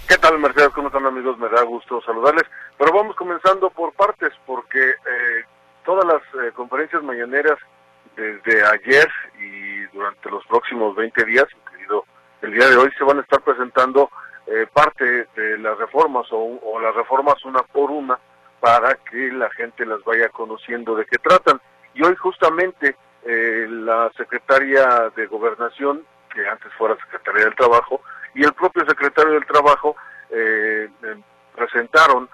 [0.08, 0.70] ¿Qué tal, Mercedes?
[0.76, 1.38] ¿Cómo están, amigos?
[1.40, 2.44] Me da gusto saludarles.
[2.82, 5.44] Pero vamos comenzando por partes, porque eh,
[5.86, 7.60] todas las eh, conferencias mañaneras
[8.15, 9.08] desde ayer
[9.39, 12.06] y durante los próximos 20 días, incluido
[12.41, 14.10] el día de hoy, se van a estar presentando
[14.48, 18.17] eh, parte de las reformas o, o, las reformas una por una
[18.60, 21.62] para que la gente las vaya conociendo de qué tratan.
[21.94, 28.02] Y hoy justamente la secretaria de Gobernación, que antes fuera secretaria del Trabajo,
[28.34, 29.96] y el propio secretario del Trabajo
[30.32, 30.89] eh,
[31.56, 32.31] presentaron los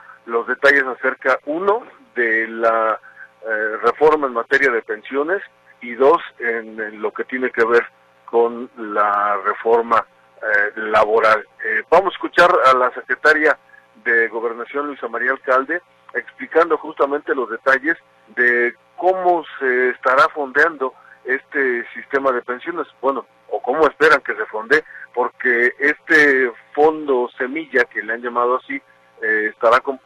[0.67, 1.83] detalles acerca, uno,
[2.15, 2.99] de la
[3.45, 5.41] eh, reforma en materia de pensiones
[5.81, 7.85] y dos, en, lo que tiene que ver
[8.25, 10.05] con la reforma
[10.41, 11.45] eh, laboral.
[11.89, 13.57] vamos a escuchar a la secretaria
[14.03, 15.81] de Gobernación, Luisa María Alcalde,
[16.13, 17.97] explicando justamente los detalles
[18.35, 20.93] de cómo se estará fondeando
[21.25, 27.83] este sistema de pensiones, bueno, o cómo esperan que se fonde, porque este fondo semilla,
[27.85, 28.81] que le han llamado así,
[29.21, 29.96] eh, estará por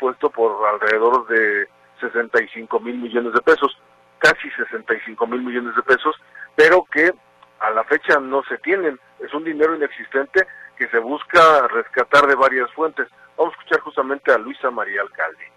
[0.65, 1.67] alrededor de
[1.99, 3.77] 65 mil millones de pesos,
[4.19, 6.15] casi 65 mil millones de pesos,
[6.55, 7.13] pero que
[7.59, 8.99] a la fecha no se tienen.
[9.19, 10.47] Es un dinero inexistente
[10.77, 13.07] que se busca rescatar de varias fuentes.
[13.37, 15.51] Vamos a escuchar justamente a Luisa María Alcalde.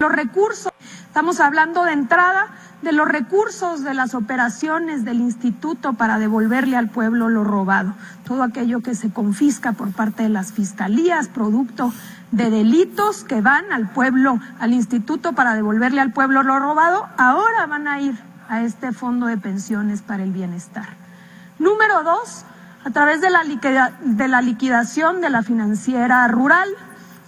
[0.00, 6.18] Los recursos, estamos hablando de entrada de los recursos de las operaciones del instituto para
[6.18, 11.28] devolverle al pueblo lo robado, todo aquello que se confisca por parte de las fiscalías,
[11.28, 11.92] producto
[12.30, 17.66] de delitos que van al pueblo, al instituto para devolverle al pueblo lo robado, ahora
[17.66, 18.16] van a ir
[18.48, 20.88] a este fondo de pensiones para el bienestar.
[21.58, 22.44] Número dos,
[22.84, 23.42] a través de la,
[24.02, 26.68] de la liquidación de la financiera rural,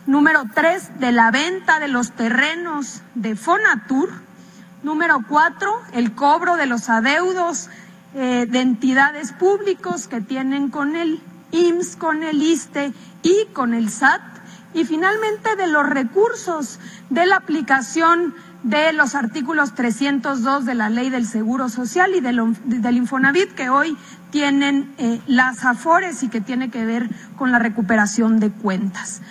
[0.06, 4.10] Número tres, de la venta de los terrenos de Fonatur.
[4.82, 7.68] Número cuatro, el cobro de los adeudos
[8.14, 11.20] eh, de entidades públicos que tienen con el
[11.52, 14.22] IMSS, con el ISTE y con el SAT.
[14.72, 21.10] Y finalmente de los recursos de la aplicación de los artículos 302 de la Ley
[21.10, 23.96] del Seguro Social y del, Infonavit que hoy
[24.30, 27.04] tienen eh, las AFORES y que tiene que ver
[27.36, 29.22] con la recuperación de cuentas.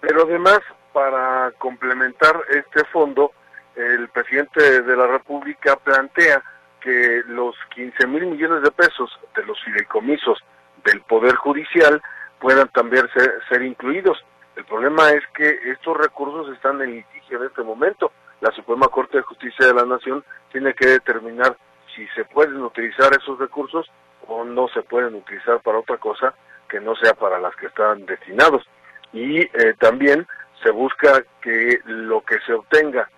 [0.00, 0.60] Pero además,
[0.92, 3.32] para complementar este fondo,
[3.78, 6.42] el presidente de la República plantea
[6.80, 10.38] que los 15 mil millones de pesos de los fideicomisos
[10.84, 12.02] del Poder Judicial
[12.40, 13.08] puedan también
[13.48, 14.18] ser, incluidos.
[14.56, 18.10] El problema es que estos recursos están en litigio en este momento.
[18.40, 21.56] La Suprema Corte de Justicia de la Nación tiene que determinar
[21.94, 23.86] si se pueden utilizar esos recursos
[24.26, 26.34] o no se pueden utilizar para otra cosa
[26.68, 28.62] que no sea para las que están destinados
[29.12, 30.26] y eh, también
[30.62, 33.08] se busca que lo que se obtenga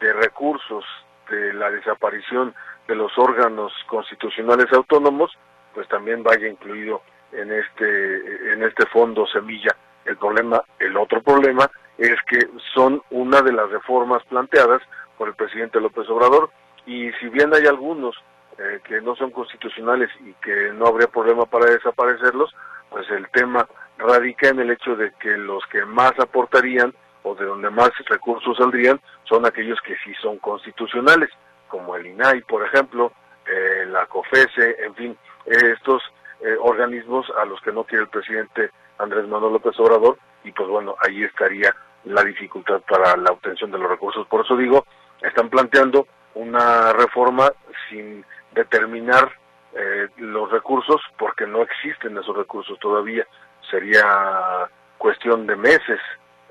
[0.00, 0.84] de recursos
[1.30, 2.54] de la desaparición
[2.88, 5.30] de los órganos constitucionales autónomos,
[5.74, 9.76] pues también vaya incluido en este en este fondo semilla.
[10.04, 14.82] El problema, el otro problema es que son una de las reformas planteadas
[15.16, 16.50] por el presidente López Obrador
[16.86, 18.16] y si bien hay algunos
[18.58, 22.54] eh, que no son constitucionales y que no habría problema para desaparecerlos,
[22.88, 27.44] pues el tema radica en el hecho de que los que más aportarían o de
[27.44, 31.30] donde más recursos saldrían son aquellos que sí son constitucionales,
[31.68, 33.12] como el INAI, por ejemplo,
[33.46, 36.02] eh, la COFESE, en fin, estos
[36.40, 40.68] eh, organismos a los que no quiere el presidente Andrés Manuel López Obrador, y pues
[40.68, 44.26] bueno, ahí estaría la dificultad para la obtención de los recursos.
[44.26, 44.86] Por eso digo,
[45.22, 47.52] están planteando una reforma
[47.88, 49.30] sin determinar
[49.74, 53.26] eh, los recursos, porque no existen esos recursos todavía
[53.70, 54.68] sería
[54.98, 56.00] cuestión de meses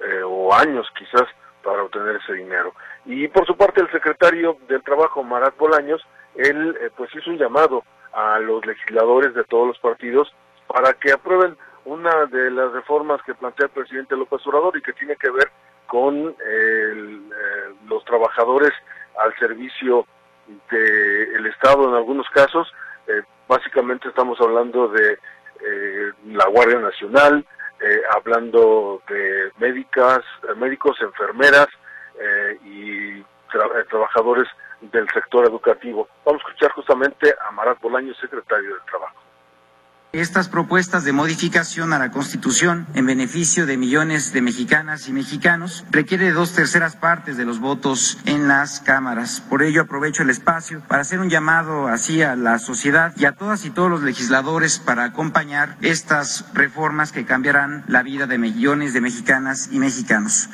[0.02, 1.26] eh, o años quizás
[1.64, 2.74] para obtener ese dinero.
[3.06, 7.38] Y por su parte el secretario del Trabajo, Marat Bolaños, él eh, pues hizo un
[7.38, 7.84] llamado
[8.14, 10.34] a los legisladores de todos los partidos
[10.68, 14.94] para que aprueben una de las reformas que plantea el presidente López Obrador y que
[14.94, 15.52] tiene que ver
[15.88, 17.20] con eh,
[17.88, 18.72] los trabajadores
[19.20, 20.06] al servicio
[20.70, 22.72] del Estado en algunos casos.
[23.48, 25.18] básicamente estamos hablando de
[25.62, 27.46] eh, la Guardia Nacional,
[27.82, 31.68] eh, hablando de médicas, eh, médicos, enfermeras
[32.66, 33.24] y
[33.90, 34.46] trabajadores
[34.82, 36.08] del sector educativo.
[36.26, 39.29] Vamos a escuchar justamente a Marat Bolaño, secretario del Trabajo.
[40.12, 45.86] Estas propuestas de modificación a la Constitución en beneficio de millones de mexicanas y mexicanos
[45.92, 49.40] requiere dos terceras partes de los votos en las cámaras.
[49.40, 53.34] Por ello aprovecho el espacio para hacer un llamado así a la sociedad y a
[53.34, 58.96] todas y todos los legisladores para acompañar estas reformas que cambiarán la vida de millones
[58.96, 60.50] de mexicanas y mexicanos.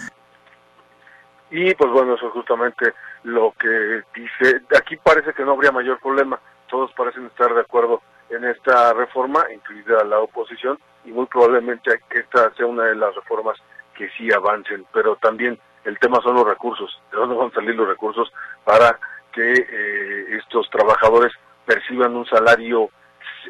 [1.50, 2.94] Y pues bueno, eso es justamente
[3.24, 4.64] lo que dice.
[4.78, 6.42] Aquí parece que no habría mayor problema.
[6.68, 12.54] Todos parecen estar de acuerdo en esta reforma, incluida la oposición, y muy probablemente esta
[12.56, 13.58] sea una de las reformas
[13.96, 17.76] que sí avancen, pero también el tema son los recursos, de dónde van a salir
[17.76, 18.32] los recursos
[18.64, 19.00] para
[19.32, 21.32] que eh, estos trabajadores
[21.66, 22.90] perciban un salario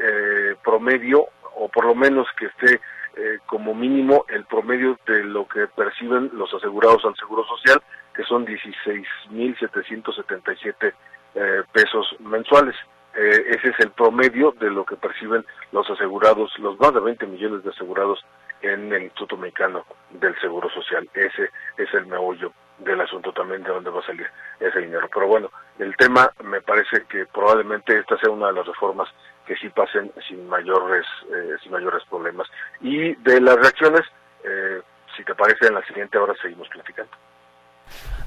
[0.02, 2.82] eh, promedio o por lo menos que esté
[3.18, 7.82] eh, como mínimo el promedio de lo que perciben los asegurados al Seguro Social,
[8.14, 10.94] que son 16.777
[11.36, 12.76] eh, pesos mensuales.
[13.16, 17.28] Eh, ese es el promedio de lo que perciben los asegurados, los más de 20
[17.28, 18.26] millones de asegurados
[18.62, 21.10] en el Instituto Mexicano del Seguro Social.
[21.14, 24.28] Ese es el meollo del asunto también de dónde va a salir
[24.60, 25.08] ese dinero.
[25.14, 25.50] Pero bueno,
[25.80, 29.08] el tema me parece que probablemente esta sea una de las reformas
[29.46, 32.48] que sí pasen sin mayores, eh, sin mayores problemas.
[32.82, 34.02] Y de las reacciones,
[34.44, 34.82] eh,
[35.16, 37.12] si te parece, en la siguiente hora seguimos platicando.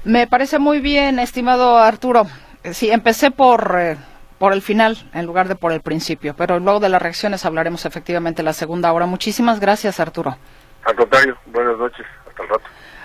[0.03, 2.23] Me parece muy bien, estimado Arturo.
[2.63, 3.77] Sí, empecé por
[4.39, 6.33] por el final en lugar de por el principio.
[6.35, 9.05] Pero luego de las reacciones hablaremos efectivamente la segunda hora.
[9.05, 10.37] Muchísimas gracias, Arturo.
[10.85, 12.63] Al contrario, buenas noches, hasta el rato.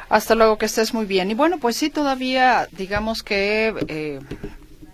[0.08, 1.30] Hasta luego, que estés muy bien.
[1.30, 4.20] Y bueno, pues sí, todavía digamos que eh,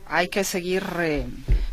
[0.07, 1.27] hay que seguir eh,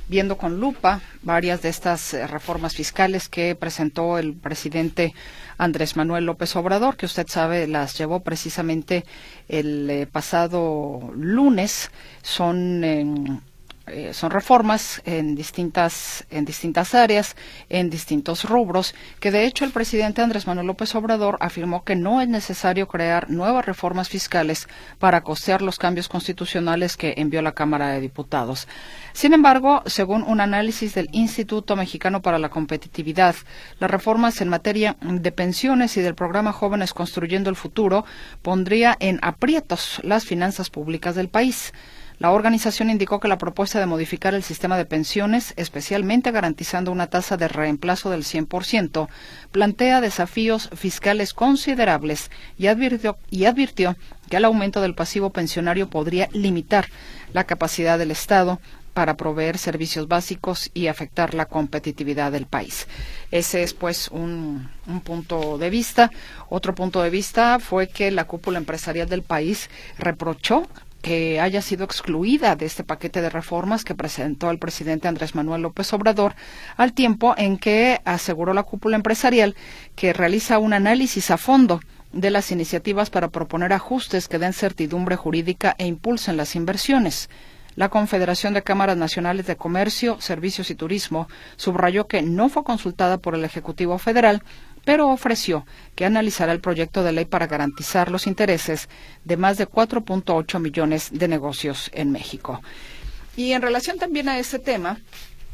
[0.07, 5.13] viendo con lupa varias de estas eh, reformas fiscales que presentó el presidente
[5.57, 9.05] Andrés Manuel López Obrador, que usted sabe las llevó precisamente
[9.49, 11.91] el eh, pasado lunes.
[12.21, 13.41] Son
[13.87, 17.35] eh, son reformas en distintas, en distintas áreas,
[17.69, 22.21] en distintos rubros, que de hecho el presidente Andrés Manuel López Obrador afirmó que no
[22.21, 24.67] es necesario crear nuevas reformas fiscales
[24.99, 28.67] para costear los cambios constitucionales que envió la Cámara de Diputados.
[29.13, 33.35] Sin embargo, según un análisis del Instituto Mexicano para la Competitividad,
[33.79, 38.05] las reformas en materia de pensiones y del programa Jóvenes Construyendo el Futuro
[38.41, 41.73] pondría en aprietos las finanzas públicas del país.
[42.19, 47.07] La organización indicó que la propuesta de modificar el sistema de pensiones, especialmente garantizando una
[47.07, 49.07] tasa de reemplazo del 100%,
[49.51, 53.95] plantea desafíos fiscales considerables y advirtió, y advirtió
[54.29, 56.87] que el aumento del pasivo pensionario podría limitar
[57.33, 58.59] la capacidad del Estado
[58.95, 62.87] para proveer servicios básicos y afectar la competitividad del país.
[63.29, 66.09] Ese es, pues, un, un, punto de vista.
[66.49, 70.67] Otro punto de vista fue que la cúpula empresarial del país reprochó
[71.07, 75.61] que haya sido excluida de este paquete de reformas que presentó el presidente Andrés Manuel
[75.61, 76.35] López Obrador,
[76.75, 79.55] al tiempo en que aseguró la cúpula empresarial
[79.95, 81.79] que realiza un análisis a fondo
[82.11, 87.29] de las iniciativas para proponer ajustes que den certidumbre jurídica e impulsen las inversiones.
[87.77, 93.19] La Confederación de Cámaras Nacionales de Comercio, Servicios y Turismo subrayó que no fue consultada
[93.19, 94.43] por el Ejecutivo Federal
[94.87, 95.65] pero ofreció
[95.95, 98.87] que analizará el proyecto de ley para garantizar los intereses
[99.25, 102.61] de más de 4.8 millones de negocios en México.
[103.35, 105.01] Y en relación también a este tema,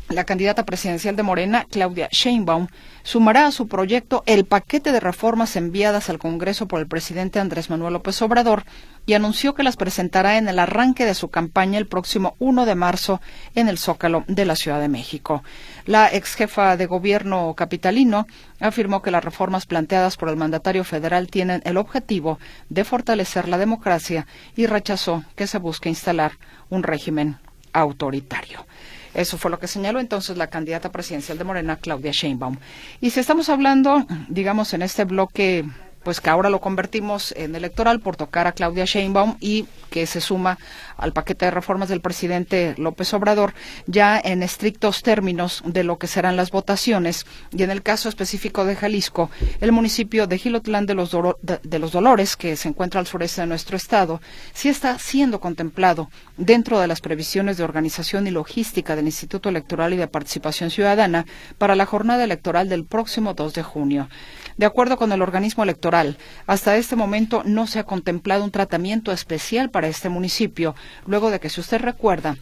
[0.10, 2.68] la candidata presidencial de Morena, Claudia Sheinbaum,
[3.02, 7.72] sumará a su proyecto el paquete de reformas enviadas al Congreso por el presidente Andrés
[7.72, 8.66] Manuel López Obrador
[9.06, 12.76] y anunció que las presentará en el arranque de su campaña el próximo 1 de
[12.76, 13.22] marzo
[13.56, 15.44] en el Zócalo de la Ciudad de México.
[15.86, 18.28] La ex jefa de gobierno capitalino
[18.60, 22.40] afirmó que las reformas planteadas por el mandatario federal tienen el objetivo
[22.70, 24.26] de fortalecer la democracia
[24.56, 26.34] y rechazó que se busque instalar
[26.70, 27.38] un régimen
[27.74, 28.66] autoritario.
[29.14, 32.58] Eso fue lo que señaló entonces la candidata presidencial de Morena, Claudia Sheinbaum.
[33.00, 35.66] Y si estamos hablando, digamos, en este bloque
[36.04, 40.22] pues que ahora lo convertimos en electoral por tocar a Claudia Sheinbaum y que se
[40.22, 40.58] suma
[40.98, 43.54] al paquete de reformas del presidente López Obrador,
[43.86, 47.26] ya en estrictos términos de lo que serán las votaciones.
[47.52, 49.30] Y en el caso específico de Jalisco,
[49.62, 53.48] el municipio de Gilotlán de los, de los Dolores, que se encuentra al sureste de
[53.48, 54.22] nuestro estado,
[54.54, 59.94] sí está siendo contemplado dentro de las previsiones de organización y logística del Instituto Electoral
[59.94, 61.26] y de Participación Ciudadana
[61.58, 64.10] para la jornada electoral del próximo 2 de junio.
[64.58, 69.12] De acuerdo con el organismo electoral, hasta este momento no se ha contemplado un tratamiento
[69.12, 70.76] especial para este municipio,
[71.06, 72.38] luego de que, si usted recuerda,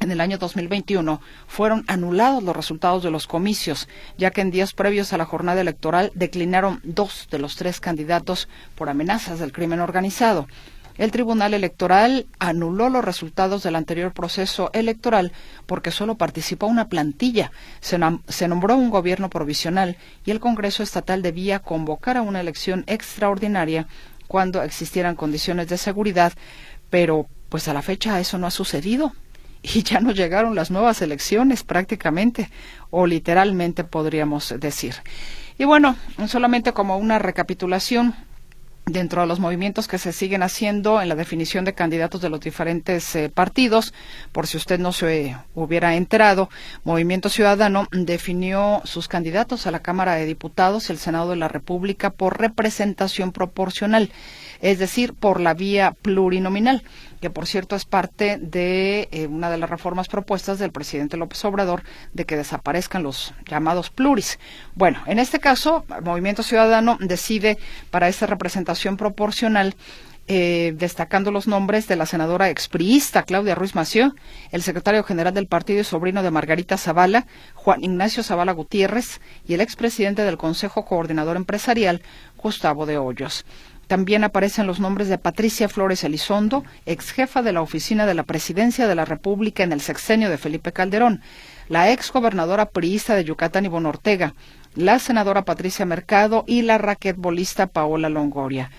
[0.00, 3.88] en el año 2021 fueron anulados los resultados de los comicios,
[4.18, 8.48] ya que en días previos a la jornada electoral declinaron dos de los tres candidatos
[8.74, 10.48] por amenazas del crimen organizado.
[10.96, 15.32] El Tribunal Electoral anuló los resultados del anterior proceso electoral
[15.66, 17.50] porque solo participó una plantilla.
[17.80, 22.84] Se, se, nombró un gobierno provisional y el Congreso Estatal debía convocar a una elección
[22.86, 23.88] extraordinaria
[24.28, 26.32] cuando existieran condiciones de seguridad,
[26.90, 29.12] pero pues a la fecha eso no ha sucedido
[29.62, 32.50] y ya no llegaron las nuevas elecciones prácticamente
[32.90, 34.94] o literalmente podríamos decir.
[35.58, 38.14] Y bueno, solamente como una recapitulación,
[38.86, 42.40] dentro de los movimientos que se siguen haciendo en la definición de candidatos de los
[42.40, 43.94] diferentes eh, partidos.
[44.32, 46.50] Por si usted no se hubiera enterado,
[46.84, 51.48] Movimiento Ciudadano definió sus candidatos a la Cámara de Diputados y el Senado de la
[51.48, 54.10] República por representación proporcional
[54.64, 56.84] es decir, por la vía plurinominal,
[57.24, 61.42] que por cierto es parte de eh, una de las reformas propuestas del presidente López
[61.46, 64.38] Obrador de que desaparezcan los llamados pluris.
[64.74, 67.56] Bueno, en este caso, el Movimiento Ciudadano decide
[67.90, 69.74] para esta representación proporcional
[70.26, 74.14] eh, destacando los nombres de la senadora expriista Claudia Ruiz Mació,
[74.52, 79.54] el secretario general del partido y sobrino de Margarita Zavala, Juan Ignacio Zavala Gutiérrez, y
[79.54, 82.02] el expresidente del Consejo Coordinador Empresarial,
[82.36, 83.46] Gustavo de Hoyos.
[83.86, 88.22] También aparecen los nombres de Patricia Flores Elizondo, ex jefa de la oficina de la
[88.22, 91.20] Presidencia de la República en el sexenio de Felipe Calderón,
[91.68, 94.34] la ex gobernadora priista de Yucatán Ivonne Ortega,
[94.74, 98.70] la senadora Patricia Mercado y la raquetbolista Paola Longoria.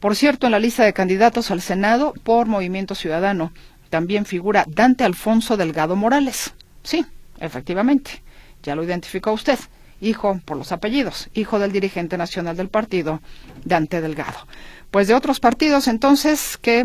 [0.00, 3.52] Por cierto, en la lista de candidatos al Senado por Movimiento Ciudadano
[3.90, 6.52] también figura Dante Alfonso Delgado Morales.
[6.82, 7.06] Sí,
[7.38, 8.22] efectivamente,
[8.62, 9.58] ya lo identificó usted
[10.00, 13.20] hijo, por los apellidos, hijo del dirigente nacional del partido,
[13.64, 14.46] Dante Delgado.
[14.90, 16.84] Pues de otros partidos, entonces, que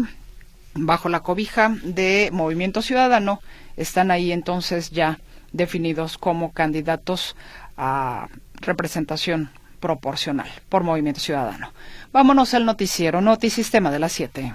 [0.74, 3.42] bajo la cobija de Movimiento Ciudadano
[3.78, 5.20] están ahí entonces ya
[5.52, 7.36] definidos como candidatos
[7.78, 9.50] a representación
[9.80, 11.72] proporcional por Movimiento Ciudadano.
[12.12, 14.54] Vámonos al noticiero Notisistema de las 7.